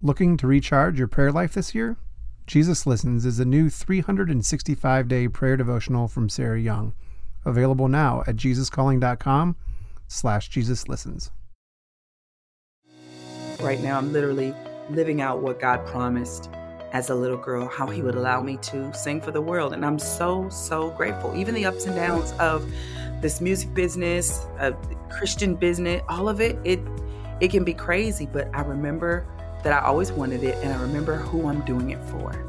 Looking 0.00 0.36
to 0.36 0.46
recharge 0.46 0.96
your 0.96 1.08
prayer 1.08 1.32
life 1.32 1.54
this 1.54 1.74
year? 1.74 1.96
Jesus 2.46 2.86
Listens 2.86 3.26
is 3.26 3.40
a 3.40 3.44
new 3.44 3.68
365 3.68 5.08
day 5.08 5.26
prayer 5.26 5.56
devotional 5.56 6.06
from 6.06 6.28
Sarah 6.28 6.60
Young, 6.60 6.94
available 7.44 7.88
now 7.88 8.22
at 8.28 8.36
jesuscalling.com 8.36 9.56
slash 10.06 10.50
Jesus 10.50 10.88
Listens. 10.88 11.32
Right 13.60 13.80
now, 13.80 13.98
I'm 13.98 14.12
literally 14.12 14.54
living 14.88 15.20
out 15.20 15.42
what 15.42 15.58
God 15.58 15.84
promised 15.84 16.48
as 16.92 17.10
a 17.10 17.14
little 17.16 17.36
girl, 17.36 17.66
how 17.66 17.88
He 17.88 18.00
would 18.00 18.14
allow 18.14 18.40
me 18.40 18.56
to 18.58 18.94
sing 18.94 19.20
for 19.20 19.32
the 19.32 19.42
world. 19.42 19.72
And 19.72 19.84
I'm 19.84 19.98
so, 19.98 20.48
so 20.48 20.90
grateful. 20.90 21.34
Even 21.36 21.56
the 21.56 21.66
ups 21.66 21.86
and 21.86 21.96
downs 21.96 22.30
of 22.38 22.64
this 23.20 23.40
music 23.40 23.74
business, 23.74 24.46
uh, 24.60 24.70
Christian 25.10 25.56
business, 25.56 26.02
all 26.08 26.28
of 26.28 26.40
it, 26.40 26.56
it 26.62 26.78
it 27.40 27.50
can 27.50 27.64
be 27.64 27.74
crazy, 27.74 28.26
but 28.26 28.48
I 28.54 28.62
remember 28.62 29.26
that 29.62 29.72
I 29.72 29.84
always 29.86 30.12
wanted 30.12 30.44
it 30.44 30.56
and 30.62 30.72
I 30.72 30.80
remember 30.80 31.16
who 31.16 31.48
I'm 31.48 31.62
doing 31.62 31.90
it 31.90 32.02
for. 32.04 32.44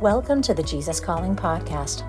Welcome 0.00 0.40
to 0.42 0.54
the 0.54 0.62
Jesus 0.62 1.00
Calling 1.00 1.34
podcast. 1.34 2.08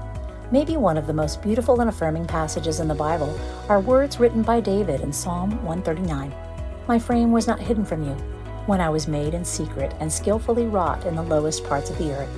Maybe 0.52 0.78
one 0.78 0.98
of 0.98 1.08
the 1.08 1.14
most 1.14 1.42
beautiful 1.42 1.82
and 1.82 1.90
affirming 1.90 2.26
passages 2.26 2.80
in 2.80 2.88
the 2.88 2.94
Bible 2.94 3.40
are 3.68 3.80
words 3.80 4.20
written 4.20 4.44
by 4.44 4.60
David 4.60 5.02
in 5.02 5.12
Psalm 5.12 5.52
139. 5.64 6.34
My 6.88 7.00
frame 7.00 7.32
was 7.32 7.48
not 7.48 7.60
hidden 7.60 7.84
from 7.84 8.04
you 8.04 8.14
when 8.68 8.82
I 8.82 8.90
was 8.90 9.08
made 9.08 9.34
in 9.34 9.44
secret 9.44 9.96
and 10.00 10.12
skillfully 10.12 10.68
wrought 10.68 11.06
in 11.06 11.16
the 11.16 11.24
lowest 11.24 11.64
parts 11.64 11.90
of 11.90 11.98
the 11.98 12.12
earth. 12.12 12.30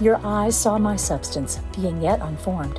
Your 0.00 0.20
eyes 0.24 0.56
saw 0.56 0.76
my 0.76 0.96
substance, 0.96 1.60
being 1.74 2.02
yet 2.02 2.20
unformed. 2.20 2.78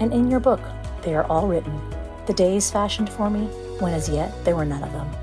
And 0.00 0.12
in 0.12 0.30
your 0.30 0.40
book 0.40 0.60
they 1.02 1.14
are 1.14 1.24
all 1.24 1.46
written, 1.46 1.78
the 2.26 2.32
days 2.32 2.70
fashioned 2.70 3.10
for 3.10 3.28
me, 3.28 3.46
when 3.80 3.92
as 3.92 4.08
yet 4.08 4.32
there 4.44 4.56
were 4.56 4.64
none 4.64 4.82
of 4.82 4.92
them. 4.92 5.19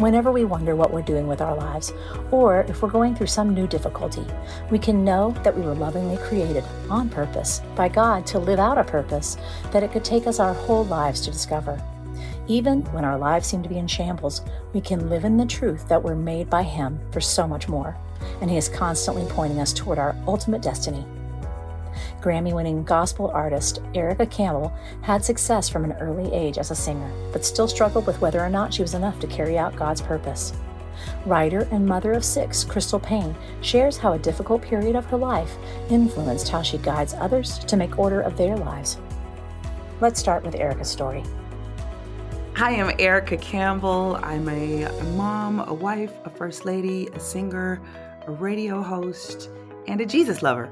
Whenever 0.00 0.32
we 0.32 0.46
wonder 0.46 0.74
what 0.74 0.90
we're 0.90 1.02
doing 1.02 1.26
with 1.26 1.42
our 1.42 1.54
lives, 1.54 1.92
or 2.30 2.62
if 2.62 2.80
we're 2.80 2.88
going 2.88 3.14
through 3.14 3.26
some 3.26 3.52
new 3.52 3.66
difficulty, 3.66 4.24
we 4.70 4.78
can 4.78 5.04
know 5.04 5.32
that 5.44 5.54
we 5.54 5.60
were 5.60 5.74
lovingly 5.74 6.16
created 6.26 6.64
on 6.88 7.06
purpose 7.10 7.60
by 7.76 7.86
God 7.86 8.24
to 8.28 8.38
live 8.38 8.58
out 8.58 8.78
a 8.78 8.82
purpose 8.84 9.36
that 9.72 9.82
it 9.82 9.92
could 9.92 10.02
take 10.02 10.26
us 10.26 10.40
our 10.40 10.54
whole 10.54 10.86
lives 10.86 11.20
to 11.20 11.30
discover. 11.30 11.78
Even 12.48 12.80
when 12.94 13.04
our 13.04 13.18
lives 13.18 13.46
seem 13.46 13.62
to 13.62 13.68
be 13.68 13.76
in 13.76 13.86
shambles, 13.86 14.40
we 14.72 14.80
can 14.80 15.10
live 15.10 15.26
in 15.26 15.36
the 15.36 15.44
truth 15.44 15.86
that 15.88 16.02
we're 16.02 16.14
made 16.14 16.48
by 16.48 16.62
Him 16.62 16.98
for 17.12 17.20
so 17.20 17.46
much 17.46 17.68
more, 17.68 17.94
and 18.40 18.50
He 18.50 18.56
is 18.56 18.70
constantly 18.70 19.26
pointing 19.28 19.60
us 19.60 19.74
toward 19.74 19.98
our 19.98 20.16
ultimate 20.26 20.62
destiny. 20.62 21.04
Grammy 22.20 22.52
winning 22.52 22.84
gospel 22.84 23.30
artist 23.32 23.80
Erica 23.94 24.26
Campbell 24.26 24.72
had 25.00 25.24
success 25.24 25.68
from 25.68 25.84
an 25.84 25.94
early 25.94 26.32
age 26.34 26.58
as 26.58 26.70
a 26.70 26.74
singer, 26.74 27.10
but 27.32 27.44
still 27.44 27.66
struggled 27.66 28.06
with 28.06 28.20
whether 28.20 28.40
or 28.40 28.50
not 28.50 28.74
she 28.74 28.82
was 28.82 28.94
enough 28.94 29.18
to 29.20 29.26
carry 29.26 29.56
out 29.56 29.74
God's 29.74 30.02
purpose. 30.02 30.52
Writer 31.24 31.66
and 31.70 31.86
mother 31.86 32.12
of 32.12 32.24
six, 32.24 32.62
Crystal 32.62 33.00
Paine, 33.00 33.34
shares 33.62 33.96
how 33.96 34.12
a 34.12 34.18
difficult 34.18 34.60
period 34.60 34.96
of 34.96 35.06
her 35.06 35.16
life 35.16 35.56
influenced 35.88 36.50
how 36.50 36.60
she 36.60 36.76
guides 36.78 37.14
others 37.14 37.58
to 37.60 37.76
make 37.76 37.98
order 37.98 38.20
of 38.20 38.36
their 38.36 38.56
lives. 38.56 38.98
Let's 40.00 40.20
start 40.20 40.44
with 40.44 40.54
Erica's 40.54 40.90
story. 40.90 41.24
Hi, 42.54 42.72
I'm 42.72 42.94
Erica 42.98 43.38
Campbell. 43.38 44.18
I'm 44.22 44.46
a, 44.50 44.82
a 44.82 45.04
mom, 45.16 45.60
a 45.60 45.72
wife, 45.72 46.12
a 46.24 46.30
first 46.30 46.66
lady, 46.66 47.08
a 47.14 47.20
singer, 47.20 47.80
a 48.26 48.32
radio 48.32 48.82
host, 48.82 49.48
and 49.86 50.02
a 50.02 50.06
Jesus 50.06 50.42
lover. 50.42 50.70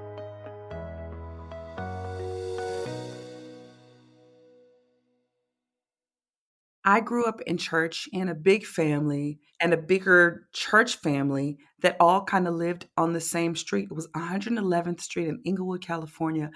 I 6.88 7.00
grew 7.00 7.26
up 7.26 7.42
in 7.42 7.58
church 7.58 8.08
in 8.14 8.30
a 8.30 8.34
big 8.34 8.64
family 8.64 9.40
and 9.60 9.74
a 9.74 9.76
bigger 9.76 10.48
church 10.54 10.96
family 10.96 11.58
that 11.82 11.98
all 12.00 12.24
kind 12.24 12.48
of 12.48 12.54
lived 12.54 12.86
on 12.96 13.12
the 13.12 13.20
same 13.20 13.54
street. 13.56 13.88
It 13.90 13.94
was 13.94 14.08
111th 14.16 15.02
Street 15.02 15.28
in 15.28 15.42
Inglewood, 15.44 15.82
California. 15.82 16.50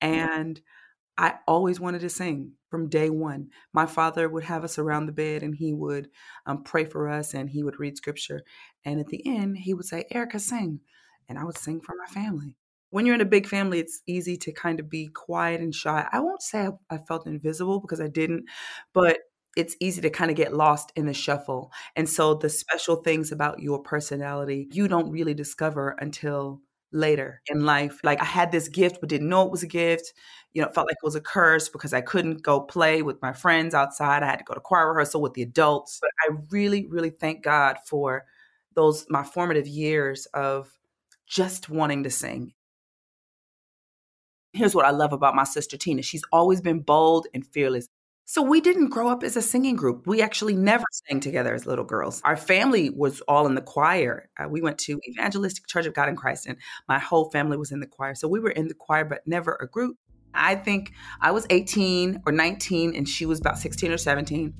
And 0.00 0.60
I 1.16 1.34
always 1.46 1.78
wanted 1.78 2.00
to 2.00 2.08
sing 2.08 2.54
from 2.68 2.88
day 2.88 3.10
one. 3.10 3.50
My 3.72 3.86
father 3.86 4.28
would 4.28 4.42
have 4.42 4.64
us 4.64 4.76
around 4.76 5.06
the 5.06 5.12
bed 5.12 5.44
and 5.44 5.54
he 5.54 5.72
would 5.72 6.08
um, 6.46 6.64
pray 6.64 6.84
for 6.84 7.08
us 7.08 7.32
and 7.32 7.48
he 7.48 7.62
would 7.62 7.78
read 7.78 7.96
scripture. 7.96 8.42
And 8.84 8.98
at 8.98 9.06
the 9.06 9.24
end, 9.24 9.58
he 9.58 9.72
would 9.72 9.86
say, 9.86 10.04
Erica, 10.10 10.40
sing. 10.40 10.80
And 11.28 11.38
I 11.38 11.44
would 11.44 11.58
sing 11.58 11.80
for 11.80 11.94
my 11.96 12.06
family. 12.12 12.56
When 12.90 13.06
you're 13.06 13.14
in 13.14 13.20
a 13.20 13.24
big 13.24 13.46
family, 13.46 13.78
it's 13.78 14.02
easy 14.08 14.36
to 14.38 14.52
kind 14.52 14.80
of 14.80 14.90
be 14.90 15.06
quiet 15.06 15.60
and 15.60 15.72
shy. 15.72 16.08
I 16.10 16.18
won't 16.18 16.42
say 16.42 16.66
I, 16.66 16.70
I 16.90 16.98
felt 16.98 17.28
invisible 17.28 17.78
because 17.78 18.00
I 18.00 18.08
didn't, 18.08 18.46
but 18.92 19.18
it's 19.56 19.74
easy 19.80 20.02
to 20.02 20.10
kind 20.10 20.30
of 20.30 20.36
get 20.36 20.54
lost 20.54 20.92
in 20.94 21.06
the 21.06 21.14
shuffle. 21.14 21.72
And 21.96 22.08
so 22.08 22.34
the 22.34 22.46
mm-hmm. 22.46 22.54
special 22.54 22.96
things 22.96 23.32
about 23.32 23.60
your 23.60 23.80
personality, 23.80 24.68
you 24.70 24.86
don't 24.86 25.10
really 25.10 25.34
discover 25.34 25.96
until 25.98 26.60
later 26.92 27.40
in 27.46 27.64
life. 27.64 27.98
Like 28.04 28.20
I 28.20 28.24
had 28.24 28.52
this 28.52 28.68
gift, 28.68 28.98
but 29.00 29.08
didn't 29.08 29.28
know 29.28 29.44
it 29.44 29.50
was 29.50 29.62
a 29.62 29.68
gift. 29.68 30.12
You 30.52 30.62
know, 30.62 30.68
it 30.68 30.74
felt 30.74 30.86
like 30.86 30.96
it 31.02 31.06
was 31.06 31.14
a 31.14 31.20
curse 31.20 31.68
because 31.68 31.92
I 31.92 32.00
couldn't 32.00 32.42
go 32.42 32.60
play 32.60 33.02
with 33.02 33.20
my 33.22 33.32
friends 33.32 33.74
outside. 33.74 34.22
I 34.22 34.26
had 34.26 34.38
to 34.38 34.44
go 34.44 34.54
to 34.54 34.60
choir 34.60 34.88
rehearsal 34.88 35.20
with 35.20 35.34
the 35.34 35.42
adults. 35.42 35.98
But 36.00 36.10
I 36.22 36.36
really, 36.50 36.86
really 36.86 37.10
thank 37.10 37.42
God 37.42 37.76
for 37.86 38.24
those, 38.74 39.06
my 39.08 39.24
formative 39.24 39.66
years 39.66 40.26
of 40.34 40.70
just 41.26 41.68
wanting 41.68 42.04
to 42.04 42.10
sing. 42.10 42.52
Here's 44.52 44.74
what 44.74 44.86
I 44.86 44.90
love 44.90 45.12
about 45.12 45.34
my 45.34 45.44
sister 45.44 45.76
Tina. 45.76 46.02
She's 46.02 46.24
always 46.32 46.60
been 46.60 46.80
bold 46.80 47.26
and 47.34 47.46
fearless. 47.46 47.88
So 48.28 48.42
we 48.42 48.60
didn't 48.60 48.88
grow 48.88 49.06
up 49.06 49.22
as 49.22 49.36
a 49.36 49.40
singing 49.40 49.76
group. 49.76 50.04
We 50.04 50.20
actually 50.20 50.56
never 50.56 50.84
sang 50.90 51.20
together 51.20 51.54
as 51.54 51.64
little 51.64 51.84
girls. 51.84 52.20
Our 52.24 52.36
family 52.36 52.90
was 52.90 53.20
all 53.28 53.46
in 53.46 53.54
the 53.54 53.60
choir. 53.60 54.28
Uh, 54.36 54.48
we 54.48 54.60
went 54.60 54.78
to 54.78 54.98
Evangelistic 55.08 55.68
Church 55.68 55.86
of 55.86 55.94
God 55.94 56.08
in 56.08 56.16
Christ, 56.16 56.46
and 56.46 56.58
my 56.88 56.98
whole 56.98 57.30
family 57.30 57.56
was 57.56 57.70
in 57.70 57.78
the 57.78 57.86
choir. 57.86 58.16
So 58.16 58.26
we 58.26 58.40
were 58.40 58.50
in 58.50 58.66
the 58.66 58.74
choir, 58.74 59.04
but 59.04 59.20
never 59.26 59.56
a 59.60 59.68
group. 59.68 59.96
I 60.34 60.56
think 60.56 60.90
I 61.20 61.30
was 61.30 61.46
18 61.50 62.24
or 62.26 62.32
19, 62.32 62.96
and 62.96 63.08
she 63.08 63.26
was 63.26 63.38
about 63.38 63.58
16 63.58 63.92
or 63.92 63.96
17. 63.96 64.52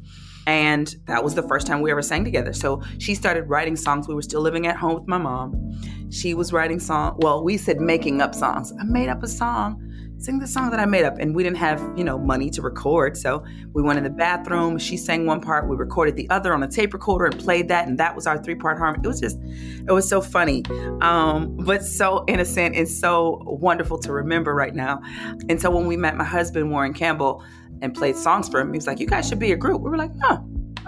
And 0.46 0.94
that 1.06 1.24
was 1.24 1.34
the 1.34 1.42
first 1.42 1.66
time 1.66 1.80
we 1.80 1.90
ever 1.90 2.02
sang 2.02 2.22
together. 2.22 2.52
So 2.52 2.84
she 2.98 3.16
started 3.16 3.48
writing 3.48 3.74
songs. 3.74 4.06
We 4.06 4.14
were 4.14 4.22
still 4.22 4.42
living 4.42 4.68
at 4.68 4.76
home 4.76 4.94
with 4.94 5.08
my 5.08 5.18
mom. 5.18 5.76
She 6.12 6.34
was 6.34 6.52
writing 6.52 6.78
songs. 6.78 7.16
Well, 7.18 7.42
we 7.42 7.56
said 7.56 7.80
making 7.80 8.22
up 8.22 8.32
songs. 8.32 8.72
I 8.80 8.84
made 8.84 9.08
up 9.08 9.24
a 9.24 9.28
song 9.28 9.85
sing 10.18 10.38
the 10.38 10.46
song 10.46 10.70
that 10.70 10.80
I 10.80 10.86
made 10.86 11.04
up. 11.04 11.18
And 11.18 11.34
we 11.34 11.42
didn't 11.42 11.58
have, 11.58 11.80
you 11.96 12.04
know, 12.04 12.18
money 12.18 12.50
to 12.50 12.62
record. 12.62 13.16
So 13.16 13.44
we 13.72 13.82
went 13.82 13.98
in 13.98 14.04
the 14.04 14.10
bathroom. 14.10 14.78
She 14.78 14.96
sang 14.96 15.26
one 15.26 15.40
part. 15.40 15.68
We 15.68 15.76
recorded 15.76 16.16
the 16.16 16.28
other 16.30 16.54
on 16.54 16.62
a 16.62 16.68
tape 16.68 16.92
recorder 16.94 17.26
and 17.26 17.38
played 17.38 17.68
that. 17.68 17.86
And 17.86 17.98
that 17.98 18.14
was 18.14 18.26
our 18.26 18.42
three 18.42 18.54
part 18.54 18.78
harmony. 18.78 19.02
It 19.04 19.08
was 19.08 19.20
just, 19.20 19.38
it 19.40 19.92
was 19.92 20.08
so 20.08 20.20
funny, 20.20 20.64
um, 21.00 21.56
but 21.58 21.84
so 21.84 22.24
innocent 22.28 22.76
and 22.76 22.88
so 22.88 23.42
wonderful 23.44 23.98
to 23.98 24.12
remember 24.12 24.54
right 24.54 24.74
now. 24.74 25.00
And 25.48 25.60
so 25.60 25.70
when 25.70 25.86
we 25.86 25.96
met 25.96 26.16
my 26.16 26.24
husband, 26.24 26.70
Warren 26.70 26.94
Campbell, 26.94 27.44
and 27.82 27.94
played 27.94 28.16
songs 28.16 28.48
for 28.48 28.60
him, 28.60 28.72
he 28.72 28.78
was 28.78 28.86
like, 28.86 29.00
you 29.00 29.06
guys 29.06 29.28
should 29.28 29.38
be 29.38 29.52
a 29.52 29.56
group. 29.56 29.82
We 29.82 29.90
were 29.90 29.98
like, 29.98 30.12
oh, 30.24 30.42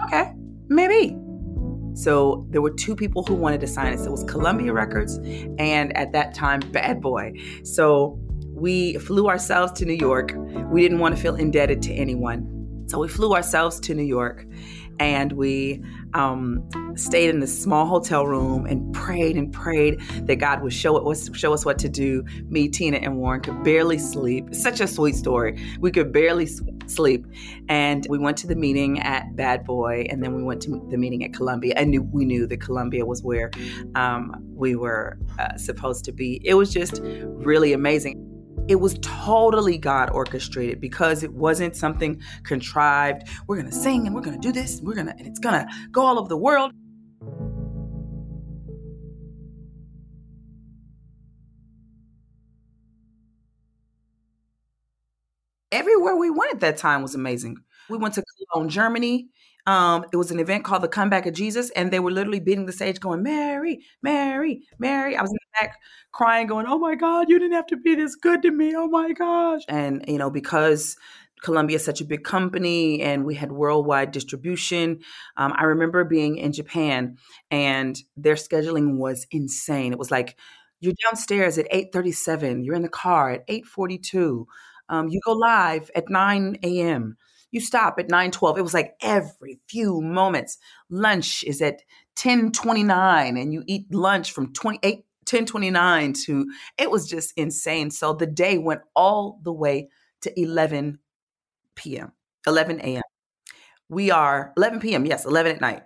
okay, 0.05 0.33
maybe. 0.69 1.15
So 1.93 2.47
there 2.49 2.61
were 2.61 2.71
two 2.71 2.95
people 2.95 3.23
who 3.23 3.33
wanted 3.33 3.61
to 3.61 3.67
sign 3.67 3.93
us. 3.93 4.05
It 4.05 4.09
was 4.09 4.23
Columbia 4.23 4.73
Records 4.73 5.19
and 5.59 5.95
at 5.95 6.13
that 6.13 6.33
time 6.33 6.61
Bad 6.71 7.01
Boy. 7.01 7.33
So 7.63 8.19
we 8.59 8.95
flew 8.97 9.27
ourselves 9.27 9.71
to 9.73 9.85
New 9.85 9.93
York. 9.93 10.33
We 10.71 10.81
didn't 10.81 10.99
want 10.99 11.15
to 11.15 11.21
feel 11.21 11.35
indebted 11.35 11.81
to 11.83 11.93
anyone. 11.93 12.85
So 12.87 12.99
we 12.99 13.07
flew 13.07 13.33
ourselves 13.33 13.79
to 13.81 13.93
New 13.93 14.03
York 14.03 14.45
and 14.99 15.31
we 15.33 15.81
um, 16.13 16.67
stayed 16.95 17.29
in 17.29 17.39
this 17.39 17.57
small 17.57 17.85
hotel 17.85 18.27
room 18.27 18.65
and 18.65 18.93
prayed 18.93 19.37
and 19.37 19.53
prayed 19.53 19.99
that 20.23 20.35
God 20.35 20.61
would 20.61 20.73
show 20.73 20.97
us 21.09 21.29
show 21.33 21.53
us 21.53 21.65
what 21.65 21.79
to 21.79 21.89
do. 21.89 22.23
Me, 22.49 22.67
Tina, 22.67 22.97
and 22.97 23.17
Warren 23.17 23.41
could 23.41 23.63
barely 23.63 23.97
sleep. 23.97 24.53
such 24.53 24.81
a 24.81 24.87
sweet 24.87 25.15
story. 25.15 25.61
We 25.79 25.91
could 25.91 26.11
barely 26.11 26.47
sleep, 26.87 27.25
and 27.69 28.05
we 28.09 28.17
went 28.17 28.37
to 28.37 28.47
the 28.47 28.55
meeting 28.55 28.99
at 28.99 29.35
Bad 29.35 29.63
Boy, 29.63 30.05
and 30.09 30.21
then 30.21 30.35
we 30.35 30.43
went 30.43 30.61
to 30.63 30.85
the 30.89 30.97
meeting 30.97 31.23
at 31.23 31.33
Columbia. 31.33 31.75
And 31.77 31.91
knew, 31.91 32.01
we 32.01 32.25
knew 32.25 32.47
that 32.47 32.59
Columbia 32.59 33.05
was 33.05 33.23
where 33.23 33.51
um, 33.95 34.35
we 34.53 34.75
were 34.75 35.17
uh, 35.37 35.55
supposed 35.57 36.03
to 36.05 36.11
be. 36.11 36.41
It 36.43 36.55
was 36.55 36.73
just 36.73 36.99
really 37.03 37.71
amazing 37.71 38.38
it 38.69 38.79
was 38.79 38.99
totally 39.01 39.79
God 39.79 40.11
orchestrated 40.11 40.79
because 40.79 41.23
it 41.23 41.33
wasn't 41.33 41.75
something 41.75 42.21
contrived. 42.43 43.27
We're 43.47 43.55
going 43.55 43.71
to 43.71 43.75
sing 43.75 44.05
and 44.05 44.15
we're 44.15 44.21
going 44.21 44.39
to 44.39 44.47
do 44.47 44.51
this. 44.53 44.77
And 44.77 44.87
we're 44.87 44.93
going 44.93 45.07
to, 45.07 45.13
and 45.17 45.25
it's 45.25 45.39
going 45.39 45.55
to 45.55 45.67
go 45.91 46.03
all 46.03 46.19
over 46.19 46.29
the 46.29 46.37
world. 46.37 46.71
Everywhere 55.71 56.15
we 56.15 56.29
went 56.29 56.53
at 56.53 56.59
that 56.59 56.77
time 56.77 57.01
was 57.01 57.15
amazing. 57.15 57.57
We 57.89 57.97
went 57.97 58.13
to 58.13 58.23
Cologne, 58.53 58.69
Germany. 58.69 59.29
Um, 59.65 60.05
it 60.13 60.17
was 60.17 60.29
an 60.29 60.39
event 60.39 60.63
called 60.63 60.83
the 60.83 60.87
Comeback 60.87 61.25
of 61.25 61.33
Jesus, 61.33 61.71
and 61.71 61.91
they 61.91 61.99
were 61.99 62.11
literally 62.11 62.39
beating 62.39 62.65
the 62.65 62.71
stage, 62.71 62.99
going, 62.99 63.23
"Mary, 63.23 63.83
Mary, 64.01 64.61
Mary." 64.79 65.15
I 65.15 65.21
was 65.21 65.31
back 65.59 65.79
crying, 66.11 66.47
going, 66.47 66.65
"Oh 66.67 66.79
my 66.79 66.95
God, 66.95 67.29
you 67.29 67.39
didn't 67.39 67.53
have 67.55 67.67
to 67.67 67.77
be 67.77 67.95
this 67.95 68.15
good 68.15 68.41
to 68.43 68.51
me! 68.51 68.73
Oh 68.75 68.87
my 68.87 69.13
gosh!" 69.13 69.61
And 69.67 70.03
you 70.07 70.17
know, 70.17 70.29
because 70.29 70.95
Columbia 71.43 71.77
is 71.77 71.85
such 71.85 72.01
a 72.01 72.05
big 72.05 72.23
company 72.23 73.01
and 73.01 73.25
we 73.25 73.35
had 73.35 73.51
worldwide 73.51 74.11
distribution. 74.11 74.99
Um, 75.37 75.53
I 75.55 75.63
remember 75.63 76.03
being 76.03 76.37
in 76.37 76.51
Japan 76.51 77.17
and 77.49 77.97
their 78.17 78.35
scheduling 78.35 78.97
was 78.97 79.25
insane. 79.31 79.93
It 79.93 79.99
was 79.99 80.11
like 80.11 80.37
you're 80.81 80.93
downstairs 81.09 81.57
at 81.57 81.67
8:37, 81.71 82.63
you're 82.63 82.75
in 82.75 82.81
the 82.81 82.89
car 82.89 83.31
at 83.31 83.43
8:42. 83.47 84.47
Um, 84.89 85.07
you 85.09 85.19
go 85.23 85.33
live 85.33 85.91
at 85.95 86.09
9 86.09 86.57
a.m. 86.63 87.17
You 87.51 87.61
stop 87.61 87.95
at 87.99 88.09
9:12. 88.09 88.57
It 88.57 88.61
was 88.63 88.73
like 88.73 88.93
every 89.01 89.59
few 89.67 90.01
moments. 90.01 90.57
Lunch 90.89 91.43
is 91.43 91.61
at 91.61 91.81
10:29 92.15 93.37
and 93.37 93.53
you 93.53 93.63
eat 93.67 93.93
lunch 93.93 94.31
from 94.31 94.53
28 94.53 95.05
1029 95.31 96.13
to 96.25 96.51
it 96.77 96.89
was 96.89 97.07
just 97.07 97.33
insane. 97.37 97.91
So 97.91 98.13
the 98.13 98.25
day 98.25 98.57
went 98.57 98.81
all 98.95 99.39
the 99.43 99.53
way 99.53 99.89
to 100.21 100.39
11 100.39 100.99
p.m., 101.75 102.11
11 102.47 102.81
a.m. 102.81 103.03
We 103.89 104.11
are 104.11 104.53
11 104.57 104.79
p.m., 104.79 105.05
yes, 105.05 105.25
11 105.25 105.55
at 105.55 105.61
night. 105.61 105.83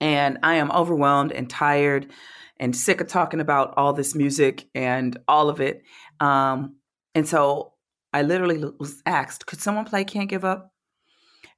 And 0.00 0.38
I 0.42 0.54
am 0.54 0.70
overwhelmed 0.70 1.32
and 1.32 1.48
tired 1.48 2.10
and 2.58 2.74
sick 2.74 3.00
of 3.00 3.08
talking 3.08 3.40
about 3.40 3.74
all 3.76 3.92
this 3.92 4.14
music 4.14 4.68
and 4.74 5.16
all 5.26 5.48
of 5.48 5.60
it. 5.60 5.82
Um, 6.20 6.76
and 7.14 7.28
so 7.28 7.72
I 8.12 8.22
literally 8.22 8.62
was 8.78 9.02
asked, 9.06 9.46
could 9.46 9.60
someone 9.60 9.84
play 9.84 10.04
Can't 10.04 10.28
Give 10.28 10.44
Up? 10.44 10.72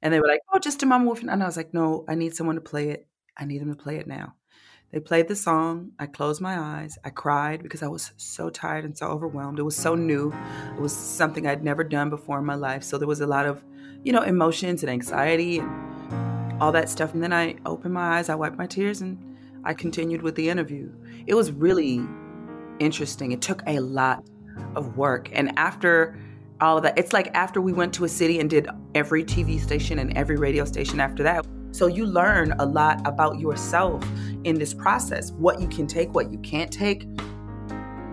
And 0.01 0.13
they 0.13 0.19
were 0.19 0.27
like, 0.27 0.41
oh, 0.53 0.59
just 0.59 0.83
a 0.83 0.87
Wolf. 0.87 1.21
And 1.21 1.31
I 1.31 1.45
was 1.45 1.57
like, 1.57 1.73
no, 1.73 2.05
I 2.07 2.15
need 2.15 2.35
someone 2.35 2.55
to 2.55 2.61
play 2.61 2.89
it. 2.89 3.07
I 3.37 3.45
need 3.45 3.61
them 3.61 3.69
to 3.69 3.81
play 3.81 3.97
it 3.97 4.07
now. 4.07 4.35
They 4.91 4.99
played 4.99 5.27
the 5.27 5.35
song. 5.35 5.91
I 5.99 6.05
closed 6.05 6.41
my 6.41 6.57
eyes. 6.57 6.97
I 7.03 7.09
cried 7.09 7.63
because 7.63 7.83
I 7.83 7.87
was 7.87 8.13
so 8.17 8.49
tired 8.49 8.85
and 8.85 8.97
so 8.97 9.07
overwhelmed. 9.07 9.59
It 9.59 9.63
was 9.63 9.75
so 9.75 9.95
new. 9.95 10.33
It 10.75 10.81
was 10.81 10.95
something 10.95 11.45
I'd 11.45 11.63
never 11.63 11.83
done 11.83 12.09
before 12.09 12.39
in 12.39 12.45
my 12.45 12.55
life. 12.55 12.83
So 12.83 12.97
there 12.97 13.07
was 13.07 13.21
a 13.21 13.27
lot 13.27 13.45
of, 13.45 13.63
you 14.03 14.13
know, 14.13 14.21
emotions 14.21 14.83
and 14.83 14.89
anxiety 14.89 15.59
and 15.59 16.61
all 16.61 16.71
that 16.71 16.89
stuff. 16.89 17.13
And 17.13 17.21
then 17.21 17.33
I 17.33 17.55
opened 17.65 17.93
my 17.93 18.17
eyes, 18.17 18.29
I 18.29 18.35
wiped 18.35 18.57
my 18.57 18.67
tears, 18.67 19.01
and 19.01 19.17
I 19.65 19.73
continued 19.73 20.21
with 20.21 20.35
the 20.35 20.49
interview. 20.49 20.89
It 21.27 21.33
was 21.33 21.51
really 21.51 22.01
interesting. 22.79 23.31
It 23.31 23.41
took 23.41 23.63
a 23.67 23.79
lot 23.79 24.23
of 24.75 24.95
work. 24.95 25.29
And 25.33 25.57
after 25.57 26.17
all 26.61 26.77
of 26.77 26.83
that, 26.83 26.97
it's 26.97 27.11
like 27.11 27.29
after 27.33 27.59
we 27.59 27.73
went 27.73 27.93
to 27.95 28.05
a 28.05 28.09
city 28.09 28.39
and 28.39 28.49
did 28.49 28.69
every 28.93 29.23
TV 29.23 29.59
station 29.59 29.99
and 29.99 30.15
every 30.17 30.37
radio 30.37 30.63
station 30.63 30.99
after 30.99 31.23
that, 31.23 31.45
so 31.71 31.87
you 31.87 32.05
learn 32.05 32.53
a 32.59 32.65
lot 32.65 33.05
about 33.05 33.39
yourself 33.39 34.01
in 34.45 34.57
this 34.57 34.73
process, 34.73 35.31
what 35.33 35.59
you 35.59 35.67
can 35.67 35.87
take, 35.87 36.13
what 36.13 36.31
you 36.31 36.39
can't 36.39 36.71
take. 36.71 37.03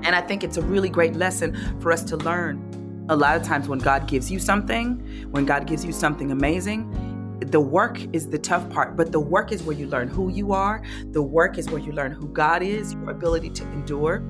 And 0.05 0.17
I 0.17 0.21
think 0.21 0.43
it's 0.43 0.57
a 0.57 0.63
really 0.63 0.89
great 0.89 1.15
lesson 1.15 1.81
for 1.81 1.93
us 1.93 2.03
to 2.05 2.17
learn. 2.17 3.07
A 3.09 3.17
lot 3.17 3.37
of 3.37 3.43
times 3.43 3.69
when 3.69 3.79
God 3.79 4.09
gives 4.09 4.31
you 4.31 4.39
something, 4.39 4.99
when 5.31 5.45
God 5.45 5.67
gives 5.67 5.85
you 5.85 5.93
something 5.93 6.31
amazing, 6.31 7.39
the 7.41 7.61
work 7.61 8.01
is 8.15 8.29
the 8.29 8.39
tough 8.39 8.69
part, 8.71 8.97
but 8.97 9.13
the 9.13 9.21
work 9.21 9.53
is 9.53 9.63
where 9.63 9.77
you 9.77 9.87
learn 9.87 10.09
who 10.09 10.31
you 10.31 10.53
are. 10.53 10.83
The 11.11 11.23
work 11.23 11.59
is 11.59 11.69
where 11.71 11.81
you 11.81 11.93
learn 11.93 12.13
who 12.13 12.29
God 12.29 12.63
is, 12.63 12.95
your 12.95 13.11
ability 13.11 13.51
to 13.51 13.65
endure. 13.65 14.23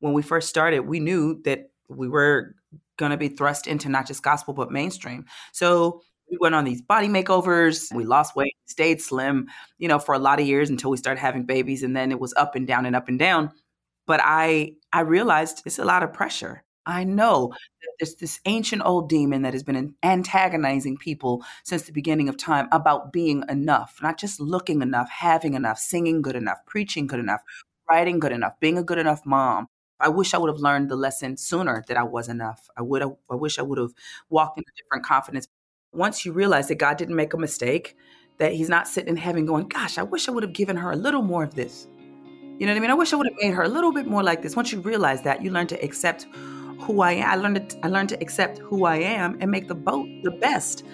when 0.00 0.14
we 0.14 0.22
first 0.22 0.48
started, 0.48 0.80
we 0.80 0.98
knew 0.98 1.40
that 1.42 1.70
we 1.88 2.08
were 2.08 2.54
going 3.00 3.10
to 3.10 3.16
be 3.16 3.28
thrust 3.28 3.66
into 3.66 3.88
not 3.88 4.06
just 4.06 4.22
gospel, 4.22 4.54
but 4.54 4.70
mainstream. 4.70 5.24
So 5.52 6.02
we 6.30 6.36
went 6.40 6.54
on 6.54 6.64
these 6.64 6.82
body 6.82 7.08
makeovers. 7.08 7.92
We 7.92 8.04
lost 8.04 8.36
weight, 8.36 8.54
stayed 8.66 9.00
slim, 9.00 9.48
you 9.78 9.88
know, 9.88 9.98
for 9.98 10.14
a 10.14 10.18
lot 10.18 10.38
of 10.38 10.46
years 10.46 10.70
until 10.70 10.90
we 10.90 10.98
started 10.98 11.20
having 11.20 11.44
babies. 11.44 11.82
And 11.82 11.96
then 11.96 12.12
it 12.12 12.20
was 12.20 12.34
up 12.36 12.54
and 12.54 12.66
down 12.66 12.86
and 12.86 12.94
up 12.94 13.08
and 13.08 13.18
down. 13.18 13.50
But 14.06 14.20
I, 14.22 14.74
I 14.92 15.00
realized 15.00 15.62
it's 15.64 15.78
a 15.78 15.84
lot 15.84 16.02
of 16.02 16.12
pressure. 16.12 16.62
I 16.86 17.04
know 17.04 17.48
that 17.82 17.92
there's 17.98 18.14
this 18.16 18.40
ancient 18.44 18.82
old 18.84 19.08
demon 19.08 19.42
that 19.42 19.52
has 19.52 19.62
been 19.62 19.94
antagonizing 20.02 20.96
people 20.96 21.44
since 21.64 21.82
the 21.82 21.92
beginning 21.92 22.28
of 22.28 22.36
time 22.36 22.68
about 22.72 23.12
being 23.12 23.44
enough, 23.48 23.98
not 24.02 24.18
just 24.18 24.40
looking 24.40 24.82
enough, 24.82 25.08
having 25.10 25.54
enough, 25.54 25.78
singing 25.78 26.22
good 26.22 26.36
enough, 26.36 26.58
preaching 26.66 27.06
good 27.06 27.20
enough, 27.20 27.40
writing 27.88 28.18
good 28.18 28.32
enough, 28.32 28.58
being 28.60 28.78
a 28.78 28.82
good 28.82 28.98
enough 28.98 29.24
mom, 29.26 29.68
I 30.00 30.08
wish 30.08 30.34
I 30.34 30.38
would 30.38 30.48
have 30.48 30.60
learned 30.60 30.90
the 30.90 30.96
lesson 30.96 31.36
sooner 31.36 31.84
that 31.88 31.96
I 31.96 32.02
was 32.02 32.28
enough. 32.28 32.68
I 32.76 32.82
would 32.82 33.02
have, 33.02 33.16
I 33.30 33.34
wish 33.34 33.58
I 33.58 33.62
would 33.62 33.78
have 33.78 33.92
walked 34.28 34.58
into 34.58 34.70
different 34.76 35.04
confidence. 35.04 35.46
Once 35.92 36.24
you 36.24 36.32
realize 36.32 36.68
that 36.68 36.76
God 36.76 36.96
didn't 36.96 37.16
make 37.16 37.34
a 37.34 37.38
mistake, 37.38 37.96
that 38.38 38.52
He's 38.52 38.68
not 38.68 38.88
sitting 38.88 39.10
in 39.10 39.16
heaven 39.16 39.44
going, 39.44 39.68
Gosh, 39.68 39.98
I 39.98 40.02
wish 40.02 40.28
I 40.28 40.32
would 40.32 40.42
have 40.42 40.52
given 40.52 40.76
her 40.76 40.90
a 40.90 40.96
little 40.96 41.22
more 41.22 41.44
of 41.44 41.54
this. 41.54 41.86
You 42.58 42.66
know 42.66 42.72
what 42.72 42.76
I 42.76 42.80
mean? 42.80 42.90
I 42.90 42.94
wish 42.94 43.12
I 43.12 43.16
would 43.16 43.26
have 43.26 43.36
made 43.40 43.54
her 43.54 43.62
a 43.62 43.68
little 43.68 43.92
bit 43.92 44.06
more 44.06 44.22
like 44.22 44.42
this. 44.42 44.54
Once 44.56 44.72
you 44.72 44.80
realize 44.80 45.22
that, 45.22 45.42
you 45.42 45.50
learn 45.50 45.66
to 45.68 45.84
accept 45.84 46.26
who 46.80 47.00
I 47.02 47.12
am. 47.12 47.30
I 47.30 47.36
learned 47.36 47.70
to, 47.70 47.78
I 47.84 47.88
learned 47.88 48.10
to 48.10 48.20
accept 48.22 48.58
who 48.58 48.84
I 48.84 48.96
am 48.96 49.38
and 49.40 49.50
make 49.50 49.68
the 49.68 49.74
boat 49.74 50.06
the 50.24 50.30
best 50.30 50.84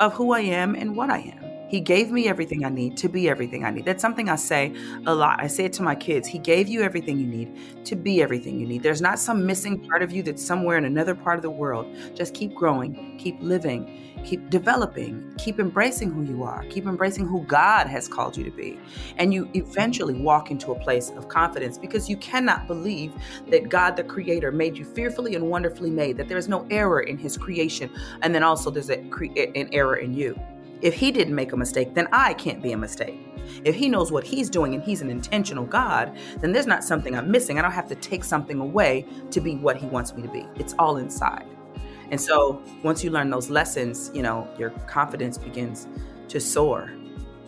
of 0.00 0.12
who 0.12 0.32
I 0.32 0.40
am 0.40 0.74
and 0.74 0.96
what 0.96 1.10
I 1.10 1.18
am. 1.18 1.43
He 1.68 1.80
gave 1.80 2.10
me 2.10 2.28
everything 2.28 2.64
I 2.64 2.68
need 2.68 2.96
to 2.98 3.08
be 3.08 3.28
everything 3.28 3.64
I 3.64 3.70
need. 3.70 3.84
That's 3.84 4.02
something 4.02 4.28
I 4.28 4.36
say 4.36 4.74
a 5.06 5.14
lot. 5.14 5.40
I 5.40 5.46
say 5.46 5.64
it 5.64 5.72
to 5.74 5.82
my 5.82 5.94
kids. 5.94 6.28
He 6.28 6.38
gave 6.38 6.68
you 6.68 6.82
everything 6.82 7.18
you 7.18 7.26
need 7.26 7.84
to 7.86 7.96
be 7.96 8.22
everything 8.22 8.58
you 8.58 8.66
need. 8.66 8.82
There's 8.82 9.02
not 9.02 9.18
some 9.18 9.46
missing 9.46 9.86
part 9.88 10.02
of 10.02 10.12
you 10.12 10.22
that's 10.22 10.44
somewhere 10.44 10.78
in 10.78 10.84
another 10.84 11.14
part 11.14 11.36
of 11.36 11.42
the 11.42 11.50
world. 11.50 11.86
Just 12.14 12.34
keep 12.34 12.54
growing, 12.54 13.18
keep 13.18 13.40
living, 13.40 14.04
keep 14.24 14.50
developing, 14.50 15.34
keep 15.38 15.60
embracing 15.60 16.10
who 16.10 16.22
you 16.22 16.42
are, 16.42 16.64
keep 16.64 16.86
embracing 16.86 17.26
who 17.26 17.42
God 17.44 17.86
has 17.86 18.08
called 18.08 18.36
you 18.36 18.44
to 18.44 18.50
be. 18.50 18.78
And 19.16 19.32
you 19.32 19.48
eventually 19.54 20.14
walk 20.14 20.50
into 20.50 20.72
a 20.72 20.78
place 20.78 21.10
of 21.10 21.28
confidence 21.28 21.78
because 21.78 22.08
you 22.08 22.16
cannot 22.16 22.66
believe 22.66 23.12
that 23.48 23.68
God, 23.68 23.96
the 23.96 24.04
creator, 24.04 24.50
made 24.50 24.76
you 24.76 24.84
fearfully 24.84 25.34
and 25.34 25.48
wonderfully 25.50 25.90
made, 25.90 26.16
that 26.16 26.28
there 26.28 26.38
is 26.38 26.48
no 26.48 26.66
error 26.70 27.00
in 27.00 27.18
his 27.18 27.36
creation. 27.36 27.90
And 28.22 28.34
then 28.34 28.42
also 28.42 28.70
there's 28.70 28.90
a, 28.90 28.98
an 28.98 29.68
error 29.72 29.96
in 29.96 30.14
you. 30.14 30.38
If 30.84 30.92
he 30.92 31.10
didn't 31.10 31.34
make 31.34 31.52
a 31.52 31.56
mistake, 31.56 31.94
then 31.94 32.08
I 32.12 32.34
can't 32.34 32.62
be 32.62 32.72
a 32.72 32.76
mistake. 32.76 33.18
If 33.64 33.74
he 33.74 33.88
knows 33.88 34.12
what 34.12 34.22
he's 34.22 34.50
doing 34.50 34.74
and 34.74 34.84
he's 34.84 35.00
an 35.00 35.08
intentional 35.08 35.64
God, 35.64 36.14
then 36.40 36.52
there's 36.52 36.66
not 36.66 36.84
something 36.84 37.16
I'm 37.16 37.30
missing. 37.30 37.58
I 37.58 37.62
don't 37.62 37.72
have 37.72 37.88
to 37.88 37.94
take 37.94 38.22
something 38.22 38.60
away 38.60 39.06
to 39.30 39.40
be 39.40 39.56
what 39.56 39.78
he 39.78 39.86
wants 39.86 40.12
me 40.14 40.20
to 40.20 40.28
be. 40.28 40.46
It's 40.56 40.74
all 40.78 40.98
inside. 40.98 41.46
And 42.10 42.20
so 42.20 42.62
once 42.82 43.02
you 43.02 43.08
learn 43.10 43.30
those 43.30 43.48
lessons, 43.48 44.10
you 44.12 44.20
know, 44.20 44.46
your 44.58 44.72
confidence 44.86 45.38
begins 45.38 45.88
to 46.28 46.38
soar. 46.38 46.92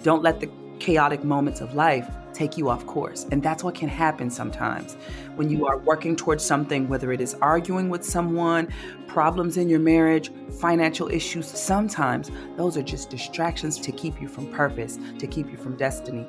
Don't 0.02 0.22
let 0.22 0.40
the 0.40 0.48
chaotic 0.78 1.22
moments 1.22 1.60
of 1.60 1.74
life 1.74 2.08
take 2.36 2.58
you 2.58 2.68
off 2.68 2.86
course. 2.86 3.26
And 3.30 3.42
that's 3.42 3.64
what 3.64 3.74
can 3.74 3.88
happen 3.88 4.30
sometimes 4.30 4.96
when 5.36 5.48
you 5.48 5.66
are 5.66 5.78
working 5.78 6.16
towards 6.16 6.44
something, 6.44 6.88
whether 6.88 7.12
it 7.12 7.20
is 7.20 7.34
arguing 7.40 7.88
with 7.88 8.04
someone, 8.04 8.68
problems 9.06 9.56
in 9.56 9.68
your 9.68 9.80
marriage, 9.80 10.30
financial 10.60 11.08
issues. 11.08 11.46
Sometimes 11.46 12.30
those 12.56 12.76
are 12.76 12.82
just 12.82 13.10
distractions 13.10 13.78
to 13.78 13.92
keep 13.92 14.20
you 14.20 14.28
from 14.28 14.46
purpose, 14.52 14.98
to 15.18 15.26
keep 15.26 15.50
you 15.50 15.56
from 15.56 15.76
destiny. 15.76 16.26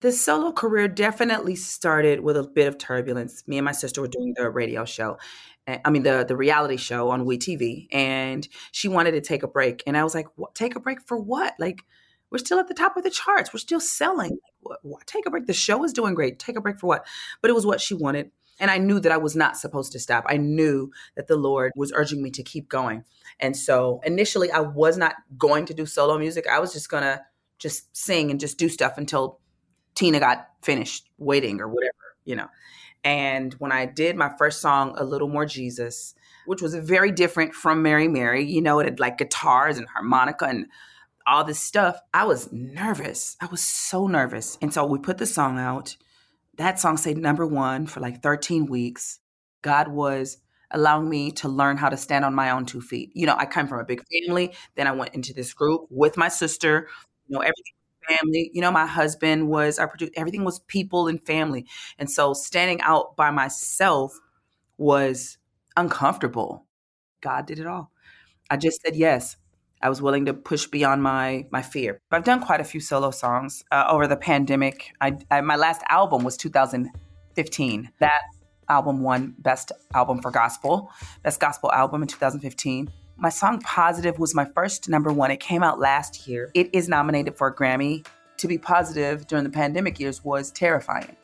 The 0.00 0.12
solo 0.12 0.50
career 0.52 0.88
definitely 0.88 1.56
started 1.56 2.20
with 2.20 2.36
a 2.36 2.42
bit 2.42 2.66
of 2.66 2.78
turbulence. 2.78 3.46
Me 3.46 3.58
and 3.58 3.64
my 3.66 3.72
sister 3.72 4.00
were 4.00 4.08
doing 4.08 4.32
the 4.34 4.44
mm-hmm. 4.44 4.56
radio 4.56 4.84
show, 4.86 5.18
eh, 5.66 5.78
I 5.84 5.90
mean 5.90 6.04
the 6.04 6.24
the 6.26 6.36
reality 6.36 6.78
show 6.78 7.10
on 7.10 7.26
WeTV, 7.26 7.88
and 7.92 8.48
she 8.72 8.88
wanted 8.88 9.12
to 9.12 9.20
take 9.20 9.42
a 9.42 9.48
break, 9.48 9.82
and 9.86 9.96
I 9.96 10.04
was 10.04 10.14
like, 10.14 10.26
what, 10.36 10.54
"Take 10.54 10.74
a 10.74 10.80
break 10.80 11.06
for 11.06 11.18
what? 11.18 11.54
Like, 11.58 11.82
we're 12.30 12.38
still 12.38 12.58
at 12.58 12.68
the 12.68 12.74
top 12.74 12.96
of 12.96 13.02
the 13.02 13.10
charts. 13.10 13.52
We're 13.52 13.58
still 13.58 13.80
selling. 13.80 14.30
Like, 14.30 14.40
what, 14.60 14.78
what? 14.82 15.06
Take 15.06 15.26
a 15.26 15.30
break. 15.30 15.46
The 15.46 15.52
show 15.52 15.84
is 15.84 15.92
doing 15.92 16.14
great. 16.14 16.38
Take 16.38 16.56
a 16.56 16.62
break 16.62 16.78
for 16.78 16.86
what?" 16.86 17.06
But 17.42 17.50
it 17.50 17.54
was 17.54 17.66
what 17.66 17.82
she 17.82 17.92
wanted, 17.94 18.30
and 18.58 18.70
I 18.70 18.78
knew 18.78 19.00
that 19.00 19.12
I 19.12 19.18
was 19.18 19.36
not 19.36 19.58
supposed 19.58 19.92
to 19.92 20.00
stop. 20.00 20.24
I 20.26 20.38
knew 20.38 20.90
that 21.16 21.26
the 21.26 21.36
Lord 21.36 21.72
was 21.76 21.92
urging 21.94 22.22
me 22.22 22.30
to 22.30 22.42
keep 22.42 22.70
going, 22.70 23.04
and 23.38 23.54
so 23.54 24.00
initially 24.04 24.50
I 24.50 24.60
was 24.60 24.96
not 24.96 25.16
going 25.36 25.66
to 25.66 25.74
do 25.74 25.84
solo 25.84 26.16
music. 26.16 26.46
I 26.50 26.58
was 26.58 26.72
just 26.72 26.88
gonna 26.88 27.20
just 27.58 27.94
sing 27.94 28.30
and 28.30 28.40
just 28.40 28.56
do 28.56 28.70
stuff 28.70 28.96
until 28.96 29.39
Tina 29.94 30.20
got 30.20 30.48
finished 30.62 31.08
waiting 31.18 31.60
or 31.60 31.68
whatever, 31.68 31.94
you 32.24 32.36
know. 32.36 32.48
And 33.02 33.54
when 33.54 33.72
I 33.72 33.86
did 33.86 34.16
my 34.16 34.30
first 34.38 34.60
song, 34.60 34.94
A 34.98 35.04
Little 35.04 35.28
More 35.28 35.46
Jesus, 35.46 36.14
which 36.46 36.60
was 36.62 36.74
very 36.74 37.10
different 37.10 37.54
from 37.54 37.82
Mary 37.82 38.08
Mary, 38.08 38.44
you 38.44 38.60
know, 38.60 38.78
it 38.78 38.84
had 38.84 39.00
like 39.00 39.18
guitars 39.18 39.78
and 39.78 39.88
harmonica 39.88 40.44
and 40.46 40.66
all 41.26 41.44
this 41.44 41.60
stuff, 41.60 41.98
I 42.12 42.24
was 42.24 42.50
nervous. 42.52 43.36
I 43.40 43.46
was 43.46 43.62
so 43.62 44.06
nervous. 44.06 44.58
And 44.60 44.72
so 44.72 44.84
we 44.84 44.98
put 44.98 45.18
the 45.18 45.26
song 45.26 45.58
out. 45.58 45.96
That 46.56 46.78
song 46.78 46.96
stayed 46.96 47.18
number 47.18 47.46
one 47.46 47.86
for 47.86 48.00
like 48.00 48.22
13 48.22 48.66
weeks. 48.66 49.20
God 49.62 49.88
was 49.88 50.38
allowing 50.70 51.08
me 51.08 51.30
to 51.32 51.48
learn 51.48 51.76
how 51.76 51.88
to 51.88 51.96
stand 51.96 52.24
on 52.24 52.34
my 52.34 52.50
own 52.50 52.66
two 52.66 52.80
feet. 52.80 53.10
You 53.14 53.26
know, 53.26 53.36
I 53.36 53.46
come 53.46 53.66
from 53.66 53.80
a 53.80 53.84
big 53.84 54.02
family. 54.08 54.52
Then 54.74 54.86
I 54.86 54.92
went 54.92 55.14
into 55.14 55.32
this 55.32 55.52
group 55.52 55.86
with 55.90 56.16
my 56.16 56.28
sister. 56.28 56.88
You 57.28 57.36
know, 57.36 57.40
everything 57.40 57.74
family. 58.16 58.50
You 58.52 58.60
know, 58.60 58.70
my 58.70 58.86
husband 58.86 59.48
was 59.48 59.78
our 59.78 59.88
producer. 59.88 60.12
Everything 60.16 60.44
was 60.44 60.60
people 60.60 61.08
and 61.08 61.24
family. 61.24 61.66
And 61.98 62.10
so 62.10 62.32
standing 62.32 62.80
out 62.82 63.16
by 63.16 63.30
myself 63.30 64.18
was 64.78 65.38
uncomfortable. 65.76 66.66
God 67.20 67.46
did 67.46 67.58
it 67.58 67.66
all. 67.66 67.90
I 68.50 68.56
just 68.56 68.82
said 68.82 68.96
yes. 68.96 69.36
I 69.82 69.88
was 69.88 70.02
willing 70.02 70.26
to 70.26 70.34
push 70.34 70.66
beyond 70.66 71.02
my 71.02 71.46
my 71.50 71.62
fear. 71.62 72.00
I've 72.10 72.24
done 72.24 72.42
quite 72.42 72.60
a 72.60 72.64
few 72.64 72.80
solo 72.80 73.10
songs 73.10 73.64
uh, 73.70 73.86
over 73.88 74.06
the 74.06 74.16
pandemic. 74.16 74.92
I, 75.00 75.16
I, 75.30 75.40
my 75.40 75.56
last 75.56 75.82
album 75.88 76.22
was 76.22 76.36
2015. 76.36 77.90
That 77.98 78.22
album 78.68 79.02
won 79.02 79.34
Best 79.38 79.72
Album 79.94 80.20
for 80.20 80.30
Gospel, 80.30 80.90
Best 81.22 81.40
Gospel 81.40 81.72
Album 81.72 82.02
in 82.02 82.08
2015. 82.08 82.90
My 83.22 83.28
song 83.28 83.60
Positive 83.60 84.18
was 84.18 84.34
my 84.34 84.46
first 84.46 84.88
number 84.88 85.12
one. 85.12 85.30
It 85.30 85.40
came 85.40 85.62
out 85.62 85.78
last 85.78 86.26
year. 86.26 86.50
It 86.54 86.70
is 86.74 86.88
nominated 86.88 87.36
for 87.36 87.48
a 87.48 87.54
Grammy. 87.54 88.06
To 88.38 88.48
be 88.48 88.56
positive 88.56 89.26
during 89.26 89.44
the 89.44 89.50
pandemic 89.50 90.00
years 90.00 90.24
was 90.24 90.50
terrifying. 90.50 91.14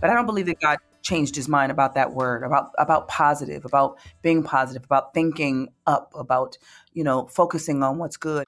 But 0.00 0.10
I 0.10 0.14
don't 0.14 0.26
believe 0.26 0.46
that 0.46 0.60
God 0.60 0.78
changed 1.02 1.34
his 1.34 1.48
mind 1.48 1.72
about 1.72 1.94
that 1.96 2.12
word, 2.12 2.44
about 2.44 2.70
about 2.78 3.08
positive, 3.08 3.64
about 3.64 3.98
being 4.22 4.44
positive, 4.44 4.84
about 4.84 5.14
thinking 5.14 5.70
up, 5.84 6.12
about, 6.14 6.58
you 6.92 7.02
know, 7.02 7.26
focusing 7.26 7.82
on 7.82 7.98
what's 7.98 8.16
good. 8.16 8.46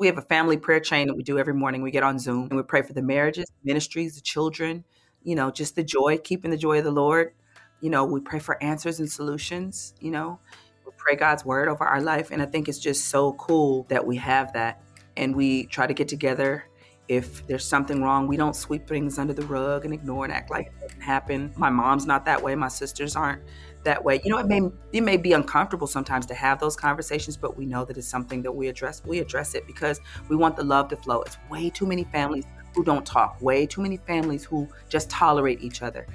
We 0.00 0.06
have 0.06 0.16
a 0.16 0.22
family 0.22 0.56
prayer 0.56 0.80
chain 0.80 1.08
that 1.08 1.14
we 1.14 1.22
do 1.22 1.38
every 1.38 1.52
morning. 1.52 1.82
We 1.82 1.90
get 1.90 2.02
on 2.02 2.18
Zoom 2.18 2.48
and 2.48 2.56
we 2.56 2.62
pray 2.62 2.80
for 2.80 2.94
the 2.94 3.02
marriages, 3.02 3.44
ministries, 3.62 4.14
the 4.14 4.22
children, 4.22 4.82
you 5.22 5.34
know, 5.34 5.50
just 5.50 5.76
the 5.76 5.84
joy, 5.84 6.16
keeping 6.16 6.50
the 6.50 6.56
joy 6.56 6.78
of 6.78 6.84
the 6.84 6.90
Lord. 6.90 7.34
You 7.82 7.90
know, 7.90 8.06
we 8.06 8.18
pray 8.22 8.38
for 8.38 8.60
answers 8.62 8.98
and 8.98 9.12
solutions, 9.12 9.92
you 10.00 10.10
know, 10.10 10.40
we 10.86 10.92
pray 10.96 11.16
God's 11.16 11.44
word 11.44 11.68
over 11.68 11.84
our 11.84 12.00
life. 12.00 12.30
And 12.30 12.40
I 12.40 12.46
think 12.46 12.66
it's 12.66 12.78
just 12.78 13.08
so 13.08 13.34
cool 13.34 13.84
that 13.90 14.06
we 14.06 14.16
have 14.16 14.54
that. 14.54 14.82
And 15.18 15.36
we 15.36 15.66
try 15.66 15.86
to 15.86 15.92
get 15.92 16.08
together. 16.08 16.64
If 17.08 17.46
there's 17.46 17.66
something 17.66 18.02
wrong, 18.02 18.26
we 18.26 18.38
don't 18.38 18.56
sweep 18.56 18.86
things 18.88 19.18
under 19.18 19.34
the 19.34 19.42
rug 19.42 19.84
and 19.84 19.92
ignore 19.92 20.24
and 20.24 20.32
act 20.32 20.50
like 20.50 20.68
it 20.68 20.88
didn't 20.88 21.02
happen. 21.02 21.52
My 21.56 21.68
mom's 21.68 22.06
not 22.06 22.24
that 22.24 22.42
way. 22.42 22.54
My 22.54 22.68
sisters 22.68 23.16
aren't 23.16 23.42
that 23.84 24.04
way. 24.04 24.20
You 24.24 24.30
know, 24.30 24.38
it 24.38 24.46
may 24.46 24.60
it 24.92 25.00
may 25.02 25.16
be 25.16 25.32
uncomfortable 25.32 25.86
sometimes 25.86 26.26
to 26.26 26.34
have 26.34 26.60
those 26.60 26.76
conversations, 26.76 27.36
but 27.36 27.56
we 27.56 27.66
know 27.66 27.84
that 27.84 27.96
it's 27.96 28.06
something 28.06 28.42
that 28.42 28.52
we 28.52 28.68
address. 28.68 29.02
We 29.04 29.18
address 29.18 29.54
it 29.54 29.66
because 29.66 30.00
we 30.28 30.36
want 30.36 30.56
the 30.56 30.64
love 30.64 30.88
to 30.88 30.96
flow. 30.96 31.22
It's 31.22 31.38
way 31.48 31.70
too 31.70 31.86
many 31.86 32.04
families 32.04 32.44
who 32.74 32.84
don't 32.84 33.04
talk, 33.04 33.40
way 33.40 33.66
too 33.66 33.82
many 33.82 33.96
families 33.96 34.44
who 34.44 34.68
just 34.88 35.10
tolerate 35.10 35.62
each 35.62 35.82
other. 35.82 36.06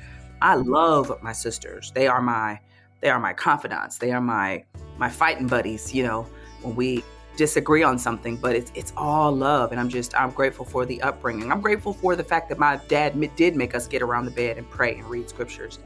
I 0.41 0.55
love 0.55 1.12
my 1.22 1.34
sisters. 1.34 1.91
They 1.93 2.07
are 2.07 2.22
my 2.22 2.60
they 3.01 3.10
are 3.10 3.19
my 3.19 3.34
confidants. 3.34 3.98
They 3.98 4.12
are 4.12 4.22
my 4.22 4.63
my 4.98 5.10
fighting 5.10 5.48
buddies, 5.48 5.93
you 5.93 6.03
know, 6.03 6.27
when 6.62 6.75
we 6.75 7.03
disagree 7.38 7.84
on 7.84 7.98
something, 8.00 8.38
but 8.38 8.55
it's 8.55 8.72
it's 8.75 8.93
all 8.95 9.31
love 9.31 9.72
and 9.72 9.79
I'm 9.79 9.89
just 9.89 10.17
I'm 10.17 10.31
grateful 10.31 10.65
for 10.65 10.86
the 10.86 11.01
upbringing. 11.01 11.51
I'm 11.51 11.62
grateful 11.62 11.93
for 11.93 12.15
the 12.15 12.24
fact 12.24 12.50
that 12.50 12.60
my 12.60 12.77
dad 12.88 13.19
did 13.36 13.55
make 13.55 13.75
us 13.75 13.88
get 13.88 14.01
around 14.01 14.25
the 14.25 14.31
bed 14.31 14.57
and 14.57 14.69
pray 14.69 14.95
and 14.95 15.05
read 15.05 15.29
scriptures 15.29 15.79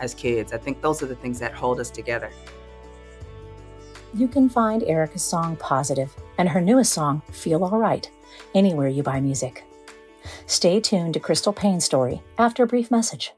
as 0.00 0.14
kids. 0.14 0.52
I 0.52 0.58
think 0.58 0.80
those 0.80 1.02
are 1.02 1.06
the 1.06 1.14
things 1.14 1.38
that 1.38 1.52
hold 1.54 1.80
us 1.80 1.90
together. 1.90 2.30
You 4.14 4.26
can 4.26 4.48
find 4.48 4.82
Erica's 4.82 5.22
song 5.22 5.56
Positive 5.56 6.14
and 6.38 6.48
her 6.48 6.60
newest 6.60 6.92
song 6.92 7.22
Feel 7.30 7.62
All 7.64 7.78
Right 7.78 8.10
anywhere 8.54 8.88
you 8.88 9.02
buy 9.02 9.20
music. 9.20 9.64
Stay 10.46 10.80
tuned 10.80 11.14
to 11.14 11.20
Crystal 11.20 11.52
Paine's 11.52 11.84
story 11.84 12.22
after 12.38 12.62
a 12.62 12.66
brief 12.66 12.90
message. 12.90 13.32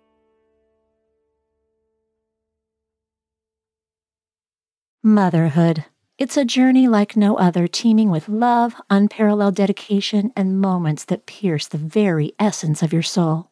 Motherhood. 5.03 5.85
It's 6.19 6.37
a 6.37 6.45
journey 6.45 6.87
like 6.87 7.17
no 7.17 7.37
other, 7.37 7.67
teeming 7.67 8.11
with 8.11 8.29
love, 8.29 8.81
unparalleled 8.89 9.57
dedication, 9.57 10.33
and 10.37 10.61
moments 10.61 11.05
that 11.07 11.27
pierce 11.27 11.67
the 11.67 11.79
very 11.79 12.33
essence 12.39 12.83
of 12.83 12.93
your 12.93 13.03
soul. 13.03 13.52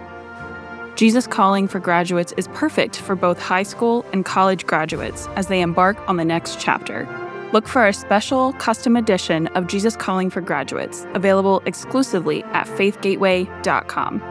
Jesus 0.95 1.25
Calling 1.25 1.67
for 1.67 1.79
Graduates 1.79 2.33
is 2.37 2.47
perfect 2.49 2.97
for 2.97 3.15
both 3.15 3.39
high 3.39 3.63
school 3.63 4.05
and 4.13 4.25
college 4.25 4.67
graduates 4.67 5.27
as 5.35 5.47
they 5.47 5.61
embark 5.61 5.97
on 6.07 6.17
the 6.17 6.25
next 6.25 6.59
chapter. 6.59 7.07
Look 7.53 7.67
for 7.67 7.87
a 7.87 7.93
special 7.93 8.53
custom 8.53 8.95
edition 8.95 9.47
of 9.47 9.67
Jesus 9.67 9.95
Calling 9.95 10.29
for 10.29 10.41
Graduates, 10.41 11.05
available 11.13 11.61
exclusively 11.65 12.43
at 12.45 12.67
faithgateway.com. 12.67 14.21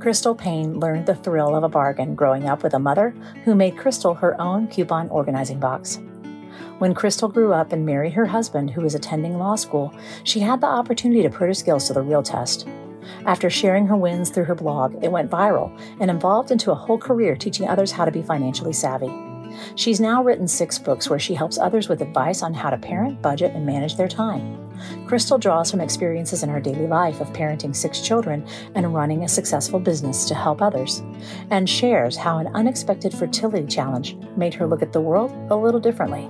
Crystal 0.00 0.36
Paine 0.36 0.78
learned 0.78 1.06
the 1.06 1.16
thrill 1.16 1.56
of 1.56 1.64
a 1.64 1.68
bargain 1.68 2.14
growing 2.14 2.48
up 2.48 2.62
with 2.62 2.74
a 2.74 2.78
mother 2.78 3.10
who 3.44 3.56
made 3.56 3.76
Crystal 3.76 4.14
her 4.14 4.40
own 4.40 4.68
coupon 4.68 5.08
organizing 5.08 5.58
box. 5.58 5.98
When 6.78 6.94
Crystal 6.94 7.28
grew 7.28 7.52
up 7.52 7.72
and 7.72 7.86
married 7.86 8.12
her 8.12 8.26
husband, 8.26 8.70
who 8.70 8.82
was 8.82 8.94
attending 8.94 9.38
law 9.38 9.56
school, 9.56 9.94
she 10.24 10.40
had 10.40 10.60
the 10.60 10.66
opportunity 10.66 11.22
to 11.22 11.30
put 11.30 11.48
her 11.48 11.54
skills 11.54 11.86
to 11.86 11.92
the 11.92 12.02
real 12.02 12.22
test. 12.22 12.68
After 13.24 13.48
sharing 13.48 13.86
her 13.86 13.96
wins 13.96 14.30
through 14.30 14.44
her 14.44 14.54
blog, 14.54 15.02
it 15.02 15.10
went 15.10 15.30
viral 15.30 15.78
and 16.00 16.10
evolved 16.10 16.50
into 16.50 16.72
a 16.72 16.74
whole 16.74 16.98
career 16.98 17.36
teaching 17.36 17.68
others 17.68 17.92
how 17.92 18.04
to 18.04 18.10
be 18.10 18.22
financially 18.22 18.72
savvy. 18.72 19.12
She's 19.74 20.00
now 20.00 20.22
written 20.22 20.48
six 20.48 20.78
books 20.78 21.08
where 21.08 21.18
she 21.18 21.34
helps 21.34 21.58
others 21.58 21.88
with 21.88 22.02
advice 22.02 22.42
on 22.42 22.52
how 22.52 22.70
to 22.70 22.76
parent, 22.76 23.22
budget, 23.22 23.52
and 23.54 23.64
manage 23.64 23.96
their 23.96 24.08
time. 24.08 24.62
Crystal 25.06 25.38
draws 25.38 25.70
from 25.70 25.80
experiences 25.80 26.42
in 26.42 26.50
her 26.50 26.60
daily 26.60 26.86
life 26.86 27.20
of 27.20 27.32
parenting 27.32 27.74
six 27.74 28.00
children 28.00 28.46
and 28.74 28.94
running 28.94 29.24
a 29.24 29.28
successful 29.28 29.80
business 29.80 30.26
to 30.26 30.34
help 30.34 30.60
others, 30.60 31.02
and 31.50 31.70
shares 31.70 32.16
how 32.16 32.38
an 32.38 32.48
unexpected 32.48 33.14
fertility 33.14 33.66
challenge 33.66 34.16
made 34.36 34.52
her 34.52 34.66
look 34.66 34.82
at 34.82 34.92
the 34.92 35.00
world 35.00 35.32
a 35.50 35.56
little 35.56 35.80
differently. 35.80 36.28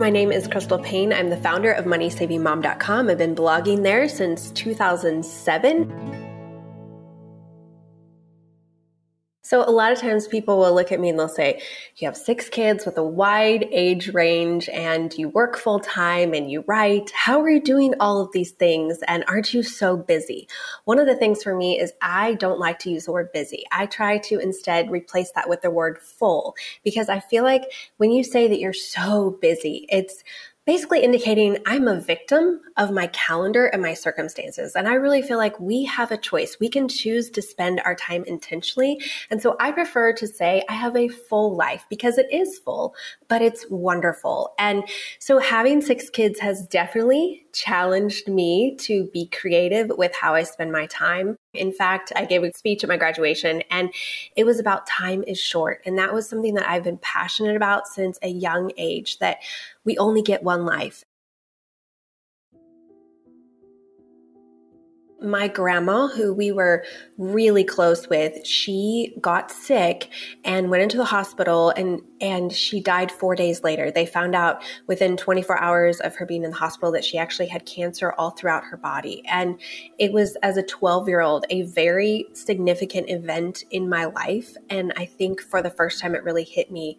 My 0.00 0.08
name 0.08 0.32
is 0.32 0.48
Crystal 0.48 0.78
Paine. 0.78 1.12
I'm 1.12 1.28
the 1.28 1.36
founder 1.36 1.72
of 1.72 1.84
MoneySavingMom.com. 1.84 3.10
I've 3.10 3.18
been 3.18 3.34
blogging 3.34 3.82
there 3.82 4.08
since 4.08 4.50
2007. 4.52 6.19
So, 9.50 9.68
a 9.68 9.72
lot 9.72 9.90
of 9.90 9.98
times 9.98 10.28
people 10.28 10.58
will 10.58 10.72
look 10.72 10.92
at 10.92 11.00
me 11.00 11.08
and 11.08 11.18
they'll 11.18 11.28
say, 11.28 11.60
You 11.96 12.06
have 12.06 12.16
six 12.16 12.48
kids 12.48 12.86
with 12.86 12.96
a 12.96 13.02
wide 13.02 13.66
age 13.72 14.14
range 14.14 14.68
and 14.68 15.12
you 15.18 15.28
work 15.28 15.58
full 15.58 15.80
time 15.80 16.34
and 16.34 16.48
you 16.48 16.62
write. 16.68 17.10
How 17.12 17.40
are 17.40 17.50
you 17.50 17.60
doing 17.60 17.94
all 17.98 18.20
of 18.20 18.30
these 18.30 18.52
things? 18.52 19.00
And 19.08 19.24
aren't 19.26 19.52
you 19.52 19.64
so 19.64 19.96
busy? 19.96 20.46
One 20.84 21.00
of 21.00 21.08
the 21.08 21.16
things 21.16 21.42
for 21.42 21.56
me 21.56 21.80
is 21.80 21.92
I 22.00 22.34
don't 22.34 22.60
like 22.60 22.78
to 22.80 22.90
use 22.90 23.06
the 23.06 23.12
word 23.12 23.32
busy. 23.32 23.64
I 23.72 23.86
try 23.86 24.18
to 24.18 24.38
instead 24.38 24.88
replace 24.88 25.32
that 25.32 25.48
with 25.48 25.62
the 25.62 25.70
word 25.72 25.98
full 25.98 26.54
because 26.84 27.08
I 27.08 27.18
feel 27.18 27.42
like 27.42 27.64
when 27.96 28.12
you 28.12 28.22
say 28.22 28.46
that 28.46 28.60
you're 28.60 28.72
so 28.72 29.36
busy, 29.40 29.84
it's 29.88 30.22
basically 30.70 31.02
indicating 31.02 31.58
I'm 31.66 31.88
a 31.88 32.00
victim 32.00 32.60
of 32.76 32.92
my 32.92 33.08
calendar 33.08 33.66
and 33.66 33.82
my 33.82 33.92
circumstances. 33.92 34.76
And 34.76 34.86
I 34.86 34.94
really 34.94 35.20
feel 35.20 35.36
like 35.36 35.58
we 35.58 35.82
have 35.86 36.12
a 36.12 36.16
choice. 36.16 36.58
We 36.60 36.68
can 36.68 36.86
choose 36.86 37.28
to 37.30 37.42
spend 37.42 37.82
our 37.84 37.96
time 37.96 38.22
intentionally. 38.22 39.02
And 39.30 39.42
so 39.42 39.56
I 39.58 39.72
prefer 39.72 40.12
to 40.12 40.28
say 40.28 40.62
I 40.68 40.74
have 40.74 40.94
a 40.94 41.08
full 41.08 41.56
life 41.56 41.84
because 41.90 42.18
it 42.18 42.32
is 42.32 42.60
full, 42.60 42.94
but 43.26 43.42
it's 43.42 43.66
wonderful. 43.68 44.54
And 44.60 44.84
so 45.18 45.40
having 45.40 45.80
six 45.80 46.08
kids 46.08 46.38
has 46.38 46.64
definitely 46.68 47.46
challenged 47.52 48.28
me 48.28 48.76
to 48.76 49.10
be 49.12 49.26
creative 49.26 49.90
with 49.98 50.14
how 50.14 50.34
I 50.34 50.44
spend 50.44 50.70
my 50.70 50.86
time. 50.86 51.36
In 51.52 51.72
fact, 51.72 52.12
I 52.14 52.24
gave 52.24 52.44
a 52.44 52.52
speech 52.52 52.84
at 52.84 52.88
my 52.88 52.96
graduation 52.96 53.62
and 53.70 53.92
it 54.36 54.44
was 54.44 54.60
about 54.60 54.86
time 54.86 55.24
is 55.26 55.38
short. 55.38 55.82
And 55.84 55.98
that 55.98 56.14
was 56.14 56.28
something 56.28 56.54
that 56.54 56.68
I've 56.68 56.84
been 56.84 56.98
passionate 56.98 57.56
about 57.56 57.88
since 57.88 58.18
a 58.22 58.28
young 58.28 58.72
age 58.76 59.18
that 59.18 59.38
we 59.84 59.98
only 59.98 60.22
get 60.22 60.42
one 60.42 60.64
life. 60.64 61.04
My 65.22 65.48
grandma, 65.48 66.08
who 66.08 66.32
we 66.32 66.52
were 66.52 66.84
really 67.18 67.64
close 67.64 68.08
with, 68.08 68.46
she 68.46 69.14
got 69.20 69.50
sick 69.50 70.08
and 70.44 70.70
went 70.70 70.82
into 70.82 70.96
the 70.96 71.04
hospital 71.04 71.70
and 71.70 72.00
and 72.20 72.52
she 72.52 72.80
died 72.80 73.10
4 73.10 73.34
days 73.34 73.62
later. 73.62 73.90
They 73.90 74.06
found 74.06 74.34
out 74.34 74.62
within 74.86 75.16
24 75.16 75.58
hours 75.58 76.00
of 76.00 76.14
her 76.16 76.26
being 76.26 76.44
in 76.44 76.50
the 76.50 76.56
hospital 76.56 76.92
that 76.92 77.04
she 77.04 77.16
actually 77.18 77.48
had 77.48 77.64
cancer 77.64 78.12
all 78.12 78.30
throughout 78.30 78.64
her 78.64 78.76
body. 78.76 79.22
And 79.26 79.58
it 79.98 80.12
was 80.12 80.36
as 80.42 80.56
a 80.56 80.62
12-year-old 80.62 81.46
a 81.50 81.62
very 81.62 82.26
significant 82.34 83.08
event 83.10 83.64
in 83.70 83.88
my 83.88 84.04
life 84.04 84.54
and 84.68 84.92
I 84.96 85.06
think 85.06 85.40
for 85.40 85.62
the 85.62 85.70
first 85.70 86.00
time 86.00 86.14
it 86.14 86.24
really 86.24 86.44
hit 86.44 86.70
me 86.70 86.98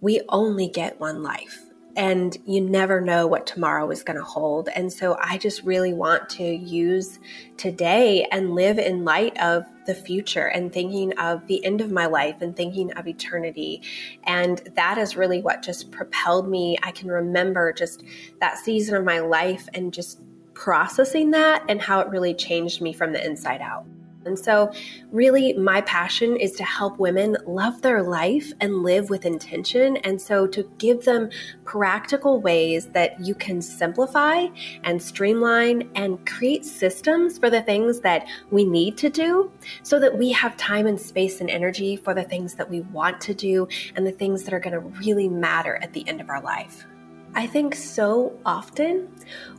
we 0.00 0.20
only 0.28 0.68
get 0.68 0.98
one 0.98 1.22
life 1.22 1.69
and 1.96 2.36
you 2.46 2.60
never 2.60 3.00
know 3.00 3.26
what 3.26 3.46
tomorrow 3.46 3.90
is 3.90 4.02
going 4.02 4.16
to 4.16 4.24
hold. 4.24 4.68
And 4.68 4.92
so 4.92 5.16
I 5.20 5.38
just 5.38 5.62
really 5.64 5.92
want 5.92 6.28
to 6.30 6.44
use 6.44 7.18
today 7.56 8.26
and 8.30 8.54
live 8.54 8.78
in 8.78 9.04
light 9.04 9.36
of 9.40 9.64
the 9.86 9.94
future 9.94 10.46
and 10.46 10.72
thinking 10.72 11.18
of 11.18 11.46
the 11.46 11.64
end 11.64 11.80
of 11.80 11.90
my 11.90 12.06
life 12.06 12.42
and 12.42 12.56
thinking 12.56 12.92
of 12.92 13.08
eternity. 13.08 13.82
And 14.24 14.58
that 14.76 14.98
is 14.98 15.16
really 15.16 15.42
what 15.42 15.62
just 15.62 15.90
propelled 15.90 16.48
me. 16.48 16.78
I 16.82 16.92
can 16.92 17.08
remember 17.08 17.72
just 17.72 18.04
that 18.40 18.58
season 18.58 18.94
of 18.94 19.04
my 19.04 19.20
life 19.20 19.68
and 19.74 19.92
just 19.92 20.20
processing 20.54 21.30
that 21.30 21.64
and 21.68 21.80
how 21.80 22.00
it 22.00 22.08
really 22.08 22.34
changed 22.34 22.80
me 22.80 22.92
from 22.92 23.12
the 23.12 23.24
inside 23.24 23.60
out. 23.60 23.86
And 24.26 24.38
so, 24.38 24.70
really, 25.10 25.54
my 25.54 25.80
passion 25.80 26.36
is 26.36 26.52
to 26.52 26.64
help 26.64 26.98
women 26.98 27.38
love 27.46 27.80
their 27.80 28.02
life 28.02 28.52
and 28.60 28.82
live 28.82 29.08
with 29.08 29.24
intention. 29.24 29.96
And 29.98 30.20
so, 30.20 30.46
to 30.48 30.70
give 30.78 31.04
them 31.04 31.30
practical 31.64 32.40
ways 32.40 32.86
that 32.88 33.18
you 33.24 33.34
can 33.34 33.62
simplify 33.62 34.46
and 34.84 35.02
streamline 35.02 35.90
and 35.94 36.24
create 36.26 36.66
systems 36.66 37.38
for 37.38 37.48
the 37.48 37.62
things 37.62 38.00
that 38.00 38.26
we 38.50 38.64
need 38.64 38.98
to 38.98 39.08
do 39.08 39.50
so 39.82 39.98
that 39.98 40.18
we 40.18 40.32
have 40.32 40.54
time 40.58 40.86
and 40.86 41.00
space 41.00 41.40
and 41.40 41.48
energy 41.48 41.96
for 41.96 42.12
the 42.12 42.24
things 42.24 42.54
that 42.54 42.68
we 42.68 42.82
want 42.82 43.20
to 43.22 43.32
do 43.32 43.66
and 43.96 44.06
the 44.06 44.12
things 44.12 44.42
that 44.42 44.52
are 44.52 44.60
going 44.60 44.74
to 44.74 44.80
really 45.00 45.28
matter 45.28 45.78
at 45.82 45.94
the 45.94 46.06
end 46.06 46.20
of 46.20 46.28
our 46.28 46.42
life. 46.42 46.86
I 47.34 47.46
think 47.46 47.74
so 47.74 48.36
often 48.44 49.08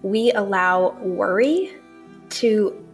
we 0.04 0.32
allow 0.34 0.92
worry 1.00 1.74
to 2.32 2.86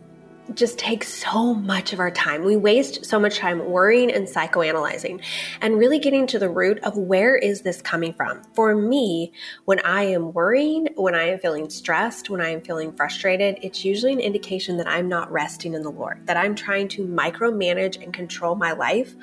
just 0.53 0.77
takes 0.77 1.07
so 1.13 1.53
much 1.53 1.93
of 1.93 1.99
our 1.99 2.11
time. 2.11 2.43
We 2.43 2.55
waste 2.55 3.05
so 3.05 3.19
much 3.19 3.37
time 3.37 3.69
worrying 3.69 4.11
and 4.11 4.27
psychoanalyzing 4.27 5.21
and 5.61 5.77
really 5.77 5.99
getting 5.99 6.27
to 6.27 6.39
the 6.39 6.49
root 6.49 6.79
of 6.83 6.97
where 6.97 7.35
is 7.35 7.61
this 7.61 7.81
coming 7.81 8.13
from. 8.13 8.41
For 8.53 8.75
me, 8.75 9.33
when 9.65 9.79
I 9.81 10.03
am 10.03 10.33
worrying, 10.33 10.87
when 10.95 11.15
I 11.15 11.23
am 11.29 11.39
feeling 11.39 11.69
stressed, 11.69 12.29
when 12.29 12.41
I 12.41 12.49
am 12.49 12.61
feeling 12.61 12.91
frustrated, 12.93 13.59
it's 13.61 13.83
usually 13.83 14.13
an 14.13 14.19
indication 14.19 14.77
that 14.77 14.87
I'm 14.87 15.07
not 15.07 15.31
resting 15.31 15.73
in 15.73 15.83
the 15.83 15.91
Lord, 15.91 16.25
that 16.27 16.37
I'm 16.37 16.55
trying 16.55 16.87
to 16.89 17.05
micromanage 17.05 18.01
and 18.01 18.13
control 18.13 18.55
my 18.55 18.71
life 18.71 19.15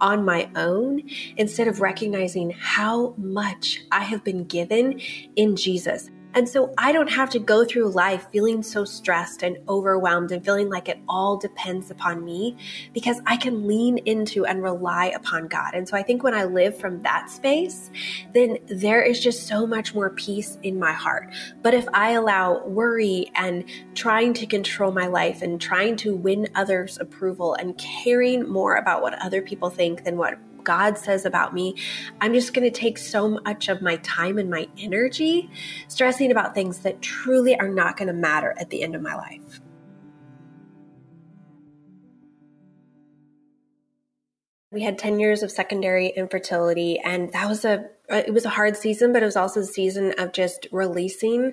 on 0.00 0.24
my 0.24 0.50
own 0.56 1.02
instead 1.36 1.68
of 1.68 1.80
recognizing 1.80 2.50
how 2.50 3.14
much 3.16 3.82
I 3.92 4.02
have 4.02 4.24
been 4.24 4.44
given 4.44 5.00
in 5.36 5.54
Jesus. 5.56 6.10
And 6.34 6.48
so 6.48 6.72
I 6.78 6.92
don't 6.92 7.10
have 7.10 7.30
to 7.30 7.38
go 7.38 7.64
through 7.64 7.90
life 7.90 8.26
feeling 8.32 8.62
so 8.62 8.84
stressed 8.84 9.42
and 9.42 9.58
overwhelmed 9.68 10.32
and 10.32 10.44
feeling 10.44 10.68
like 10.68 10.88
it 10.88 10.98
all 11.08 11.36
depends 11.36 11.90
upon 11.90 12.24
me 12.24 12.56
because 12.92 13.20
I 13.26 13.36
can 13.36 13.66
lean 13.66 13.98
into 13.98 14.46
and 14.46 14.62
rely 14.62 15.06
upon 15.14 15.48
God. 15.48 15.74
And 15.74 15.88
so 15.88 15.96
I 15.96 16.02
think 16.02 16.22
when 16.22 16.34
I 16.34 16.44
live 16.44 16.78
from 16.78 17.02
that 17.02 17.30
space, 17.30 17.90
then 18.32 18.58
there 18.66 19.02
is 19.02 19.20
just 19.20 19.46
so 19.46 19.66
much 19.66 19.94
more 19.94 20.10
peace 20.10 20.58
in 20.62 20.78
my 20.78 20.92
heart. 20.92 21.32
But 21.62 21.74
if 21.74 21.86
I 21.92 22.12
allow 22.12 22.64
worry 22.66 23.30
and 23.34 23.64
trying 23.94 24.32
to 24.34 24.46
control 24.46 24.92
my 24.92 25.06
life 25.06 25.42
and 25.42 25.60
trying 25.60 25.96
to 25.96 26.16
win 26.16 26.48
others' 26.54 26.98
approval 26.98 27.54
and 27.54 27.76
caring 27.76 28.48
more 28.48 28.76
about 28.76 29.02
what 29.02 29.14
other 29.22 29.42
people 29.42 29.70
think 29.70 30.04
than 30.04 30.16
what 30.16 30.38
God 30.64 30.98
says 30.98 31.24
about 31.24 31.54
me, 31.54 31.76
I'm 32.20 32.34
just 32.34 32.54
going 32.54 32.70
to 32.70 32.76
take 32.76 32.98
so 32.98 33.28
much 33.44 33.68
of 33.68 33.82
my 33.82 33.96
time 33.96 34.38
and 34.38 34.50
my 34.50 34.68
energy 34.78 35.50
stressing 35.88 36.30
about 36.30 36.54
things 36.54 36.78
that 36.80 37.00
truly 37.00 37.58
are 37.58 37.68
not 37.68 37.96
going 37.96 38.08
to 38.08 38.14
matter 38.14 38.54
at 38.58 38.70
the 38.70 38.82
end 38.82 38.94
of 38.94 39.02
my 39.02 39.14
life. 39.14 39.60
We 44.70 44.82
had 44.82 44.96
10 44.96 45.20
years 45.20 45.42
of 45.42 45.50
secondary 45.50 46.08
infertility 46.08 46.98
and 46.98 47.30
that 47.32 47.46
was 47.46 47.64
a 47.66 47.90
it 48.08 48.32
was 48.32 48.46
a 48.46 48.50
hard 48.50 48.74
season 48.74 49.12
but 49.12 49.22
it 49.22 49.26
was 49.26 49.36
also 49.36 49.60
a 49.60 49.64
season 49.64 50.14
of 50.18 50.32
just 50.32 50.66
releasing 50.72 51.52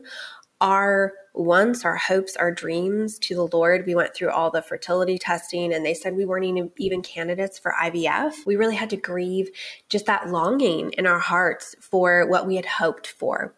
our 0.61 1.13
wants, 1.33 1.85
our 1.85 1.95
hopes, 1.95 2.35
our 2.35 2.51
dreams 2.51 3.17
to 3.19 3.35
the 3.35 3.47
Lord. 3.47 3.85
We 3.85 3.95
went 3.95 4.13
through 4.13 4.31
all 4.31 4.51
the 4.51 4.61
fertility 4.61 5.17
testing 5.17 5.73
and 5.73 5.85
they 5.85 5.93
said 5.93 6.15
we 6.15 6.25
weren't 6.25 6.71
even 6.77 7.01
candidates 7.01 7.57
for 7.57 7.73
IVF. 7.81 8.45
We 8.45 8.55
really 8.57 8.75
had 8.75 8.89
to 8.89 8.97
grieve 8.97 9.49
just 9.87 10.05
that 10.07 10.29
longing 10.29 10.91
in 10.97 11.07
our 11.07 11.19
hearts 11.19 11.75
for 11.79 12.27
what 12.27 12.45
we 12.45 12.55
had 12.55 12.65
hoped 12.65 13.07
for. 13.07 13.53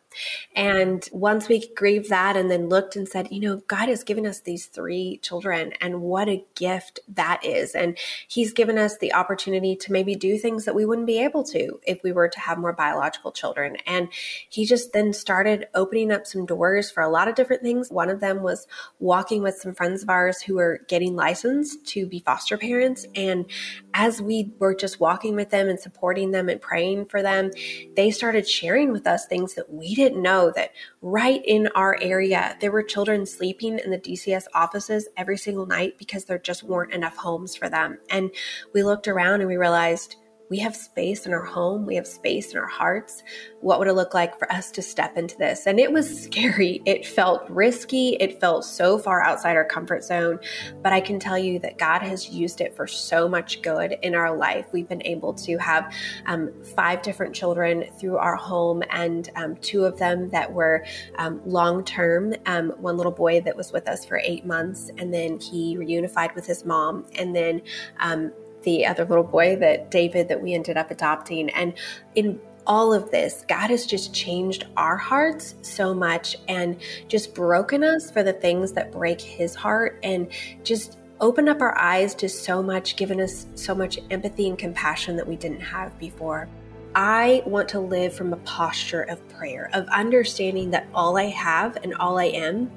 And 0.56 1.08
once 1.12 1.48
we 1.48 1.68
grieved 1.76 2.10
that 2.10 2.36
and 2.36 2.50
then 2.50 2.70
looked 2.70 2.96
and 2.96 3.08
said, 3.08 3.30
you 3.32 3.40
know, 3.40 3.62
God 3.68 3.90
has 3.90 4.04
given 4.04 4.26
us 4.26 4.40
these 4.40 4.66
three 4.66 5.20
children 5.22 5.74
and 5.82 6.02
what 6.02 6.30
a 6.30 6.46
gift 6.56 7.00
that 7.10 7.44
is. 7.44 7.76
And 7.76 7.98
He's 8.28 8.54
given 8.54 8.78
us 8.78 8.98
the 8.98 9.14
opportunity 9.14 9.76
to 9.78 9.92
maybe 9.92 10.16
do 10.16 10.38
things 10.38 10.66
that 10.66 10.76
we 10.76 10.86
wouldn't 10.86 11.08
be 11.08 11.20
able 11.20 11.44
to 11.46 11.80
if 11.86 12.02
we 12.04 12.12
were 12.12 12.30
to 12.30 12.40
have 12.40 12.58
more 12.58 12.74
biological 12.74 13.32
children. 13.32 13.78
And 13.86 14.10
He 14.50 14.66
just 14.66 14.94
then 14.94 15.14
started 15.14 15.68
opening 15.76 16.12
up 16.12 16.28
some 16.28 16.46
doors 16.46 16.92
for 16.92 17.02
a 17.02 17.10
lot 17.10 17.28
of 17.28 17.36
different 17.36 17.62
things. 17.62 17.90
One 17.90 18.10
of 18.10 18.20
them 18.20 18.42
was 18.42 18.68
walking 19.00 19.42
with 19.42 19.56
some 19.56 19.74
friends 19.74 20.04
of 20.04 20.10
ours 20.10 20.42
who 20.42 20.56
were 20.56 20.82
getting 20.88 21.16
licensed 21.16 21.86
to 21.88 22.06
be 22.06 22.20
foster 22.20 22.58
parents. 22.58 23.06
And 23.16 23.46
as 23.94 24.22
we 24.22 24.52
were 24.60 24.76
just 24.76 25.00
walking 25.00 25.36
with 25.36 25.50
them 25.50 25.70
and 25.70 25.80
supporting 25.80 26.32
them 26.32 26.50
and 26.50 26.62
praying 26.62 27.06
for 27.06 27.22
them, 27.22 27.52
they 27.96 28.12
started 28.12 28.48
sharing 28.48 28.92
with 28.92 29.08
us 29.08 29.26
things 29.26 29.56
that 29.56 29.72
we 29.72 29.96
didn't 29.96 30.22
know 30.22 30.52
that 30.56 30.72
right 31.02 31.42
in 31.46 31.68
our 31.76 31.98
area, 32.02 32.58
there 32.62 32.72
were 32.72 32.84
children 32.84 33.26
sleeping 33.26 33.80
in 33.80 33.92
the 33.92 33.98
DCS 33.98 34.46
offices 34.54 35.08
every 35.18 35.38
single 35.38 35.66
night 35.66 35.98
because 35.98 36.26
there 36.26 36.40
just 36.40 36.64
weren't 36.64 36.94
enough 36.94 37.16
homes 37.16 37.56
for 37.56 37.70
them. 37.70 37.98
And 38.10 38.32
we 38.74 38.84
looked 38.84 39.08
around 39.08 39.42
and 39.42 39.48
we 39.48 39.58
realized 39.58 40.16
we 40.52 40.60
have 40.60 40.76
space 40.76 41.26
in 41.26 41.32
our 41.32 41.46
home, 41.46 41.86
we 41.86 41.96
have 41.96 42.06
space 42.06 42.52
in 42.52 42.58
our 42.58 42.68
hearts. 42.68 43.24
What 43.62 43.80
would 43.80 43.88
it 43.88 43.94
look 43.94 44.14
like 44.14 44.38
for 44.38 44.52
us 44.52 44.70
to 44.72 44.82
step 44.82 45.18
into 45.18 45.38
this? 45.38 45.66
And 45.66 45.80
it 45.80 45.94
was 45.94 46.24
scary. 46.24 46.82
It 46.86 47.08
felt 47.08 47.50
risky. 47.50 48.18
It 48.20 48.42
felt 48.42 48.66
so 48.66 49.00
far 49.00 49.24
outside 49.24 49.56
our 49.56 49.64
comfort 49.64 50.04
zone. 50.04 50.40
But 50.84 50.92
I 50.92 51.00
can 51.00 51.20
tell 51.20 51.38
you 51.38 51.58
that 51.60 51.78
God 51.78 52.02
has 52.02 52.30
used 52.30 52.60
it 52.60 52.76
for 52.76 52.86
so 52.86 53.30
much 53.30 53.62
good 53.62 53.98
in 54.02 54.14
our 54.14 54.36
life. 54.36 54.66
We've 54.74 54.90
been 54.90 55.06
able 55.06 55.34
to 55.36 55.58
have 55.58 55.94
um, 56.26 56.52
five 56.76 57.02
different 57.02 57.34
children 57.34 57.86
through 57.98 58.18
our 58.18 58.36
home, 58.36 58.84
and 58.90 59.30
um, 59.38 59.56
two 59.62 59.86
of 59.86 59.98
them 60.00 60.30
that 60.32 60.52
were 60.52 60.84
um, 61.18 61.42
long 61.46 61.86
term. 61.86 62.34
Um, 62.46 62.72
one 62.72 62.98
little 62.98 63.14
boy 63.14 63.40
that 63.40 63.56
was 63.56 63.72
with 63.72 63.88
us 63.88 64.04
for 64.04 64.20
eight 64.22 64.46
months, 64.46 64.92
and 64.98 65.14
then 65.14 65.40
he 65.40 65.78
reunified 65.78 66.36
with 66.36 66.46
his 66.46 66.66
mom. 66.66 67.06
And 67.18 67.34
then 67.34 67.62
um, 68.02 68.34
the 68.64 68.86
other 68.86 69.06
little 69.06 69.24
boy 69.24 69.56
that 69.58 69.92
David 69.92 70.28
that 70.30 70.42
we 70.42 70.54
ended 70.54 70.78
up 70.78 70.92
adopting. 70.92 71.50
And 71.52 71.74
in 72.16 72.40
all 72.68 72.94
of 72.94 73.10
this, 73.12 73.44
God 73.48 73.70
has 73.70 73.86
just 73.86 74.14
changed 74.14 74.68
our 74.78 74.98
hearts 74.98 75.56
so 75.62 75.94
much 75.94 76.38
and 76.48 76.80
just 77.08 77.34
broken 77.34 77.84
us 77.84 78.12
for 78.12 78.24
the 78.24 78.34
things 78.34 78.72
that 78.74 78.92
break 78.92 79.20
his 79.20 79.56
heart 79.56 80.00
and 80.04 80.32
just 80.64 80.98
opened 81.20 81.50
up 81.50 81.62
our 81.62 81.78
eyes 81.78 82.16
to 82.16 82.30
so 82.30 82.62
much, 82.62 82.96
given 82.96 83.20
us 83.20 83.46
so 83.56 83.76
much 83.76 84.00
empathy 84.10 84.48
and 84.48 84.58
compassion 84.58 85.16
that 85.16 85.28
we 85.28 85.36
didn't 85.36 85.60
have 85.60 85.98
before. 86.00 86.48
I 86.94 87.42
want 87.46 87.70
to 87.70 87.80
live 87.80 88.14
from 88.14 88.34
a 88.34 88.38
posture 88.38 89.04
of 89.04 89.28
prayer, 89.30 89.70
of 89.74 89.88
understanding 89.88 90.72
that 90.72 90.88
all 90.94 91.18
I 91.18 91.26
have 91.26 91.78
and 91.84 91.94
all 91.96 92.18
I 92.18 92.26
am 92.26 92.70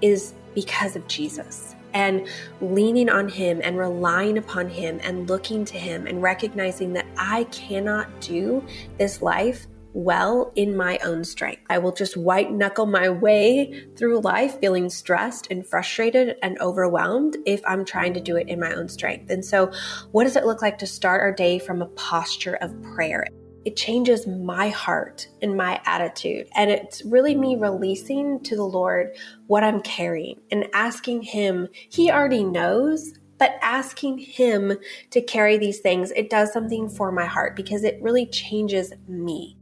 is 0.00 0.32
because 0.54 0.96
of 0.96 1.06
Jesus 1.06 1.74
and 1.94 2.26
leaning 2.60 3.08
on 3.08 3.28
Him 3.28 3.60
and 3.62 3.78
relying 3.78 4.38
upon 4.38 4.68
Him 4.68 5.00
and 5.02 5.28
looking 5.28 5.64
to 5.66 5.78
Him 5.78 6.06
and 6.06 6.22
recognizing 6.22 6.92
that 6.94 7.06
I 7.16 7.44
cannot 7.44 8.20
do 8.20 8.64
this 8.98 9.22
life 9.22 9.66
well 9.94 10.52
in 10.54 10.76
my 10.76 10.98
own 11.04 11.24
strength. 11.24 11.62
I 11.68 11.78
will 11.78 11.92
just 11.92 12.16
white 12.16 12.52
knuckle 12.52 12.86
my 12.86 13.08
way 13.08 13.86
through 13.96 14.20
life 14.20 14.60
feeling 14.60 14.90
stressed 14.90 15.48
and 15.50 15.66
frustrated 15.66 16.36
and 16.42 16.60
overwhelmed 16.60 17.36
if 17.46 17.60
I'm 17.66 17.84
trying 17.84 18.14
to 18.14 18.20
do 18.20 18.36
it 18.36 18.48
in 18.48 18.60
my 18.60 18.72
own 18.74 18.88
strength. 18.88 19.30
And 19.30 19.44
so, 19.44 19.72
what 20.12 20.24
does 20.24 20.36
it 20.36 20.46
look 20.46 20.62
like 20.62 20.78
to 20.78 20.86
start 20.86 21.20
our 21.20 21.32
day 21.32 21.58
from 21.58 21.82
a 21.82 21.86
posture 21.86 22.54
of 22.56 22.80
prayer? 22.82 23.26
It 23.68 23.76
changes 23.76 24.26
my 24.26 24.70
heart 24.70 25.28
and 25.42 25.54
my 25.54 25.78
attitude. 25.84 26.48
And 26.54 26.70
it's 26.70 27.04
really 27.04 27.34
me 27.34 27.54
releasing 27.54 28.42
to 28.44 28.56
the 28.56 28.64
Lord 28.64 29.14
what 29.46 29.62
I'm 29.62 29.82
carrying 29.82 30.40
and 30.50 30.68
asking 30.72 31.20
Him, 31.20 31.68
He 31.74 32.10
already 32.10 32.44
knows, 32.44 33.12
but 33.36 33.58
asking 33.60 34.20
Him 34.20 34.78
to 35.10 35.20
carry 35.20 35.58
these 35.58 35.80
things, 35.80 36.12
it 36.12 36.30
does 36.30 36.50
something 36.50 36.88
for 36.88 37.12
my 37.12 37.26
heart 37.26 37.56
because 37.56 37.84
it 37.84 38.00
really 38.00 38.24
changes 38.24 38.94
me. 39.06 39.58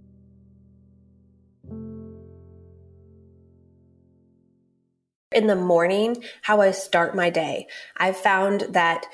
In 5.32 5.48
the 5.48 5.56
morning, 5.56 6.22
how 6.42 6.60
I 6.60 6.70
start 6.70 7.16
my 7.16 7.28
day, 7.28 7.66
I've 7.96 8.16
found 8.16 8.68
that 8.70 9.04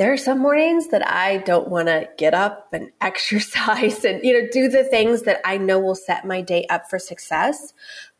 there 0.00 0.14
are 0.14 0.16
some 0.16 0.38
mornings 0.38 0.88
that 0.88 1.06
I 1.06 1.36
don't 1.44 1.68
want 1.68 1.88
to 1.88 2.08
get 2.16 2.32
up 2.32 2.72
and 2.72 2.90
exercise 3.02 4.02
and 4.02 4.24
you 4.24 4.32
know 4.32 4.48
do 4.50 4.66
the 4.66 4.82
things 4.82 5.22
that 5.24 5.42
I 5.44 5.58
know 5.58 5.78
will 5.78 5.94
set 5.94 6.24
my 6.24 6.40
day 6.40 6.64
up 6.70 6.88
for 6.88 6.98
success. 6.98 7.74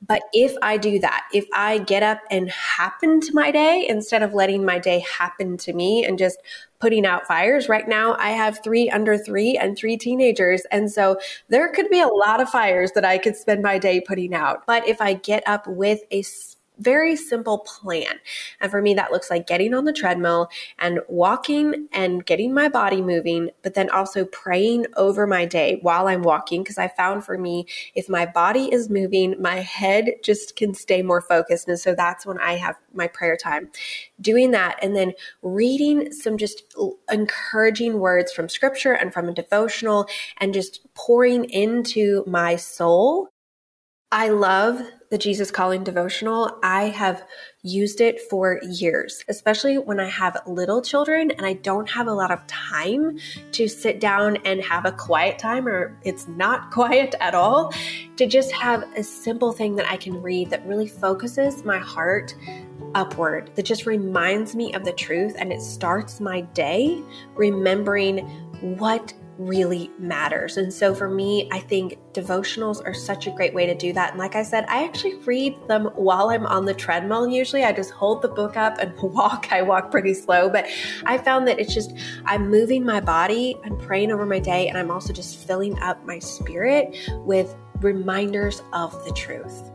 But 0.07 0.21
if 0.35 0.55
I 0.61 0.77
do 0.77 0.99
that, 0.99 1.27
if 1.33 1.47
I 1.55 1.79
get 1.79 2.03
up 2.03 2.21
and 2.31 2.51
happen 2.51 3.21
to 3.23 3.33
my 3.33 3.51
day 3.51 3.87
instead 3.88 4.23
of 4.23 4.35
letting 4.35 4.62
my 4.62 4.79
day 4.79 5.03
happen 5.19 5.57
to 5.59 5.73
me 5.73 6.05
and 6.05 6.19
just 6.19 6.38
putting 6.81 7.07
out 7.07 7.27
fires, 7.27 7.66
right 7.71 7.88
now 7.88 8.14
I 8.19 8.31
have 8.31 8.62
three 8.62 8.90
under 8.90 9.16
three 9.16 9.57
and 9.57 9.77
three 9.77 9.97
teenagers. 9.97 10.66
And 10.71 10.93
so 10.93 11.19
there 11.49 11.73
could 11.73 11.88
be 11.88 12.01
a 12.01 12.09
lot 12.09 12.43
of 12.43 12.51
fires 12.51 12.93
that 12.93 13.07
I 13.07 13.16
could 13.16 13.37
spend 13.37 13.62
my 13.62 13.79
day 13.79 14.03
putting 14.03 14.35
out. 14.35 14.66
But 14.66 14.87
if 14.87 15.01
I 15.01 15.14
get 15.14 15.43
up 15.47 15.66
with 15.66 16.01
a 16.11 16.23
very 16.81 17.14
simple 17.16 17.59
plan. 17.59 18.19
And 18.61 18.71
for 18.71 18.83
me, 18.83 18.95
that 18.95 19.12
looks 19.12 19.31
like 19.31 19.47
getting 19.47 19.75
on 19.75 19.85
the 19.85 19.93
treadmill 19.93 20.49
and 20.79 21.01
walking 21.09 21.88
and 21.93 22.25
getting 22.25 22.53
my 22.53 22.69
body 22.69 23.03
moving, 23.03 23.51
but 23.62 23.75
then 23.75 23.90
also 23.90 24.25
praying 24.27 24.87
over 24.97 25.27
my 25.27 25.45
day 25.45 25.79
while 25.83 26.09
I'm 26.09 26.23
walking. 26.23 26.62
Because 26.62 26.79
I 26.79 26.88
found 26.88 27.25
for 27.25 27.38
me, 27.38 27.66
if 27.95 28.09
my 28.09 28.27
body 28.27 28.73
is 28.73 28.90
moving, 28.90 29.40
my 29.40 29.57
head 29.57 30.11
just 30.25 30.57
can 30.57 30.75
stay 30.75 31.03
more 31.03 31.21
focused. 31.21 31.69
And 31.69 31.79
so 31.79 31.95
that's 31.95 32.27
when 32.27 32.38
I 32.38 32.57
have 32.57 32.77
my 32.93 33.07
prayer 33.07 33.37
time. 33.37 33.71
Doing 34.21 34.51
that 34.51 34.79
and 34.83 34.97
then 34.97 35.12
reading 35.43 36.12
some 36.12 36.37
just 36.37 36.62
encouraging 37.11 37.99
words 37.99 38.33
from 38.33 38.49
scripture 38.49 38.93
and 38.93 39.12
from 39.12 39.29
a 39.29 39.35
devotional 39.35 40.07
and 40.38 40.55
just 40.55 40.81
pouring 40.95 41.45
into 41.45 42.25
my 42.27 42.57
soul. 42.57 43.30
I 44.12 44.31
love 44.31 44.83
the 45.11 45.18
Jesus 45.18 45.53
Calling 45.53 45.85
devotional, 45.85 46.59
I 46.64 46.87
have 46.87 47.25
used 47.62 48.01
it 48.01 48.20
for 48.23 48.61
years, 48.64 49.25
especially 49.29 49.79
when 49.79 50.01
I 50.01 50.09
have 50.09 50.37
little 50.49 50.83
children 50.83 51.31
and 51.31 51.46
I 51.46 51.53
don't 51.53 51.88
have 51.88 52.09
a 52.09 52.12
lot 52.12 52.33
of 52.33 52.44
time 52.49 53.20
to 53.53 53.68
sit 53.68 54.01
down 54.01 54.38
and 54.38 54.61
have 54.62 54.85
a 54.85 54.90
quiet 54.90 55.38
time, 55.38 55.68
or 55.68 55.96
it's 56.03 56.27
not 56.27 56.70
quiet 56.73 57.14
at 57.20 57.37
all, 57.37 57.73
to 58.16 58.27
just 58.27 58.51
have 58.51 58.83
a 58.96 59.05
simple 59.05 59.53
thing 59.53 59.77
that 59.77 59.88
I 59.88 59.96
can 59.96 60.20
read 60.20 60.51
that 60.51 60.66
really 60.66 60.88
focuses 60.88 61.64
my 61.64 61.79
heart 61.79 62.35
upward, 62.96 63.55
that 63.55 63.64
just 63.64 63.87
reminds 63.87 64.57
me 64.57 64.75
of 64.75 64.85
the 64.85 64.92
truth 64.92 65.37
and 65.38 65.53
it 65.53 65.62
starts 65.62 66.18
my 66.18 66.40
day 66.40 67.01
remembering 67.37 68.18
what 68.77 69.12
really 69.40 69.90
matters. 69.98 70.59
And 70.59 70.72
so 70.72 70.94
for 70.94 71.09
me, 71.09 71.48
I 71.50 71.61
think 71.61 71.98
devotionals 72.12 72.85
are 72.85 72.92
such 72.92 73.26
a 73.26 73.31
great 73.31 73.55
way 73.55 73.64
to 73.64 73.74
do 73.74 73.90
that. 73.94 74.11
And 74.11 74.18
like 74.18 74.35
I 74.35 74.42
said, 74.42 74.66
I 74.68 74.85
actually 74.85 75.14
read 75.16 75.57
them 75.66 75.87
while 75.94 76.29
I'm 76.29 76.44
on 76.44 76.66
the 76.66 76.74
treadmill. 76.74 77.26
Usually 77.26 77.64
I 77.64 77.72
just 77.72 77.90
hold 77.90 78.20
the 78.20 78.29
book 78.29 78.59
up 78.59 78.76
and 78.79 78.94
walk. 79.03 79.48
I 79.50 79.62
walk 79.62 79.90
pretty 79.90 80.12
slow, 80.12 80.50
but 80.50 80.66
I 81.07 81.16
found 81.16 81.48
that 81.48 81.59
it's 81.59 81.72
just, 81.72 81.92
I'm 82.26 82.50
moving 82.50 82.85
my 82.85 83.00
body, 83.00 83.57
I'm 83.64 83.79
praying 83.79 84.12
over 84.12 84.26
my 84.26 84.40
day, 84.40 84.68
and 84.68 84.76
I'm 84.76 84.90
also 84.90 85.12
just 85.12 85.46
filling 85.46 85.79
up 85.81 86.05
my 86.05 86.18
spirit 86.18 86.94
with 87.24 87.57
reminders 87.81 88.62
of 88.74 88.92
the 89.07 89.12
truth. 89.12 89.70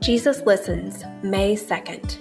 Jesus 0.00 0.40
Listens, 0.40 1.04
May 1.22 1.54
2nd. 1.54 2.18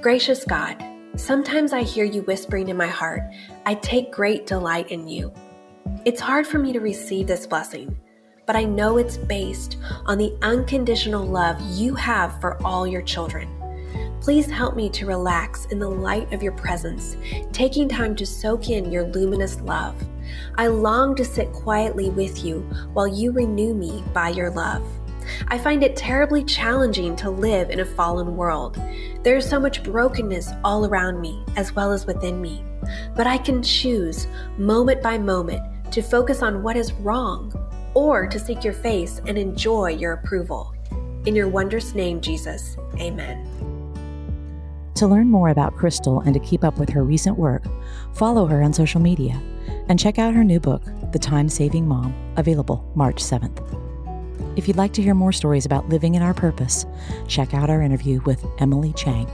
Gracious 0.00 0.44
God, 0.44 0.80
Sometimes 1.16 1.72
I 1.72 1.82
hear 1.82 2.04
you 2.04 2.22
whispering 2.22 2.68
in 2.68 2.76
my 2.76 2.86
heart, 2.86 3.22
I 3.66 3.74
take 3.74 4.12
great 4.12 4.46
delight 4.46 4.90
in 4.90 5.08
you. 5.08 5.32
It's 6.04 6.20
hard 6.20 6.46
for 6.46 6.58
me 6.58 6.72
to 6.72 6.80
receive 6.80 7.26
this 7.26 7.46
blessing, 7.46 7.98
but 8.46 8.54
I 8.54 8.64
know 8.64 8.96
it's 8.96 9.16
based 9.16 9.76
on 10.06 10.18
the 10.18 10.36
unconditional 10.42 11.26
love 11.26 11.60
you 11.60 11.94
have 11.96 12.40
for 12.40 12.62
all 12.64 12.86
your 12.86 13.02
children. 13.02 13.48
Please 14.20 14.46
help 14.46 14.76
me 14.76 14.88
to 14.90 15.06
relax 15.06 15.66
in 15.66 15.80
the 15.80 15.88
light 15.88 16.32
of 16.32 16.42
your 16.42 16.52
presence, 16.52 17.16
taking 17.52 17.88
time 17.88 18.14
to 18.14 18.24
soak 18.24 18.70
in 18.70 18.92
your 18.92 19.04
luminous 19.04 19.60
love. 19.62 19.96
I 20.58 20.68
long 20.68 21.16
to 21.16 21.24
sit 21.24 21.52
quietly 21.52 22.10
with 22.10 22.44
you 22.44 22.60
while 22.92 23.08
you 23.08 23.32
renew 23.32 23.74
me 23.74 24.04
by 24.14 24.28
your 24.28 24.50
love. 24.50 24.86
I 25.48 25.58
find 25.58 25.82
it 25.82 25.96
terribly 25.96 26.44
challenging 26.44 27.16
to 27.16 27.30
live 27.30 27.70
in 27.70 27.80
a 27.80 27.84
fallen 27.84 28.36
world. 28.36 28.80
There 29.22 29.36
is 29.36 29.48
so 29.48 29.60
much 29.60 29.82
brokenness 29.82 30.50
all 30.64 30.86
around 30.86 31.20
me, 31.20 31.44
as 31.56 31.74
well 31.74 31.92
as 31.92 32.06
within 32.06 32.40
me. 32.40 32.64
But 33.14 33.26
I 33.26 33.38
can 33.38 33.62
choose, 33.62 34.26
moment 34.58 35.02
by 35.02 35.18
moment, 35.18 35.62
to 35.92 36.02
focus 36.02 36.42
on 36.42 36.62
what 36.62 36.76
is 36.76 36.92
wrong 36.92 37.52
or 37.94 38.26
to 38.26 38.38
seek 38.38 38.64
your 38.64 38.72
face 38.72 39.20
and 39.26 39.36
enjoy 39.36 39.90
your 39.90 40.12
approval. 40.12 40.74
In 41.26 41.34
your 41.34 41.48
wondrous 41.48 41.94
name, 41.94 42.20
Jesus, 42.20 42.76
amen. 42.98 43.46
To 44.94 45.06
learn 45.06 45.28
more 45.28 45.48
about 45.48 45.76
Crystal 45.76 46.20
and 46.20 46.34
to 46.34 46.40
keep 46.40 46.62
up 46.62 46.78
with 46.78 46.90
her 46.90 47.02
recent 47.02 47.38
work, 47.38 47.64
follow 48.14 48.46
her 48.46 48.62
on 48.62 48.72
social 48.72 49.00
media 49.00 49.40
and 49.88 49.98
check 49.98 50.18
out 50.18 50.34
her 50.34 50.44
new 50.44 50.60
book, 50.60 50.82
The 51.12 51.18
Time 51.18 51.48
Saving 51.48 51.86
Mom, 51.86 52.14
available 52.36 52.90
March 52.94 53.16
7th. 53.16 53.89
If 54.56 54.68
you'd 54.68 54.76
like 54.76 54.92
to 54.94 55.02
hear 55.02 55.14
more 55.14 55.32
stories 55.32 55.66
about 55.66 55.88
living 55.88 56.14
in 56.14 56.22
our 56.22 56.34
purpose, 56.34 56.86
check 57.28 57.54
out 57.54 57.70
our 57.70 57.82
interview 57.82 58.20
with 58.22 58.44
Emily 58.58 58.92
Chang. 58.94 59.30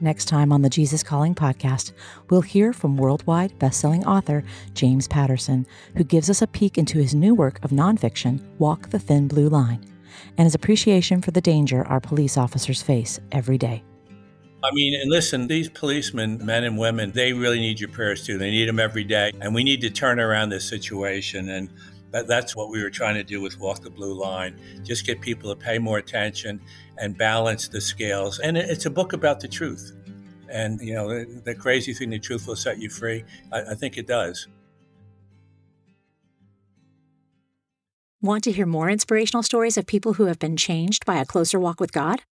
Next 0.00 0.26
time 0.26 0.52
on 0.52 0.60
the 0.60 0.68
Jesus 0.68 1.02
Calling 1.02 1.34
podcast, 1.34 1.92
we'll 2.28 2.42
hear 2.42 2.74
from 2.74 2.98
worldwide 2.98 3.58
bestselling 3.58 4.04
author 4.04 4.44
James 4.74 5.08
Patterson, 5.08 5.66
who 5.96 6.04
gives 6.04 6.28
us 6.28 6.42
a 6.42 6.46
peek 6.46 6.76
into 6.76 6.98
his 6.98 7.14
new 7.14 7.34
work 7.34 7.58
of 7.64 7.70
nonfiction, 7.70 8.42
Walk 8.58 8.90
the 8.90 8.98
Thin 8.98 9.28
Blue 9.28 9.48
Line, 9.48 9.82
and 10.36 10.44
his 10.44 10.54
appreciation 10.54 11.22
for 11.22 11.30
the 11.30 11.40
danger 11.40 11.86
our 11.86 12.00
police 12.00 12.36
officers 12.36 12.82
face 12.82 13.18
every 13.32 13.56
day. 13.56 13.82
I 14.64 14.70
mean, 14.72 14.98
and 14.98 15.10
listen, 15.10 15.46
these 15.46 15.68
policemen, 15.68 16.44
men 16.44 16.64
and 16.64 16.78
women, 16.78 17.12
they 17.12 17.34
really 17.34 17.60
need 17.60 17.78
your 17.78 17.90
prayers 17.90 18.24
too. 18.24 18.38
They 18.38 18.50
need 18.50 18.66
them 18.66 18.80
every 18.80 19.04
day. 19.04 19.30
And 19.42 19.54
we 19.54 19.62
need 19.62 19.82
to 19.82 19.90
turn 19.90 20.18
around 20.18 20.48
this 20.48 20.66
situation. 20.66 21.50
And 21.50 21.68
that, 22.12 22.26
that's 22.28 22.56
what 22.56 22.70
we 22.70 22.82
were 22.82 22.88
trying 22.88 23.16
to 23.16 23.22
do 23.22 23.42
with 23.42 23.60
Walk 23.60 23.82
the 23.82 23.90
Blue 23.90 24.14
Line 24.14 24.58
just 24.82 25.04
get 25.04 25.20
people 25.20 25.54
to 25.54 25.60
pay 25.60 25.78
more 25.78 25.98
attention 25.98 26.62
and 26.96 27.16
balance 27.18 27.68
the 27.68 27.80
scales. 27.80 28.38
And 28.38 28.56
it's 28.56 28.86
a 28.86 28.90
book 28.90 29.12
about 29.12 29.40
the 29.40 29.48
truth. 29.48 29.92
And, 30.48 30.80
you 30.80 30.94
know, 30.94 31.08
the, 31.08 31.42
the 31.44 31.54
crazy 31.54 31.92
thing, 31.92 32.08
the 32.08 32.18
truth 32.18 32.46
will 32.46 32.56
set 32.56 32.78
you 32.78 32.88
free. 32.88 33.22
I, 33.52 33.72
I 33.72 33.74
think 33.74 33.98
it 33.98 34.06
does. 34.06 34.48
Want 38.22 38.44
to 38.44 38.52
hear 38.52 38.64
more 38.64 38.88
inspirational 38.88 39.42
stories 39.42 39.76
of 39.76 39.84
people 39.84 40.14
who 40.14 40.24
have 40.24 40.38
been 40.38 40.56
changed 40.56 41.04
by 41.04 41.16
a 41.16 41.26
closer 41.26 41.60
walk 41.60 41.80
with 41.80 41.92
God? 41.92 42.22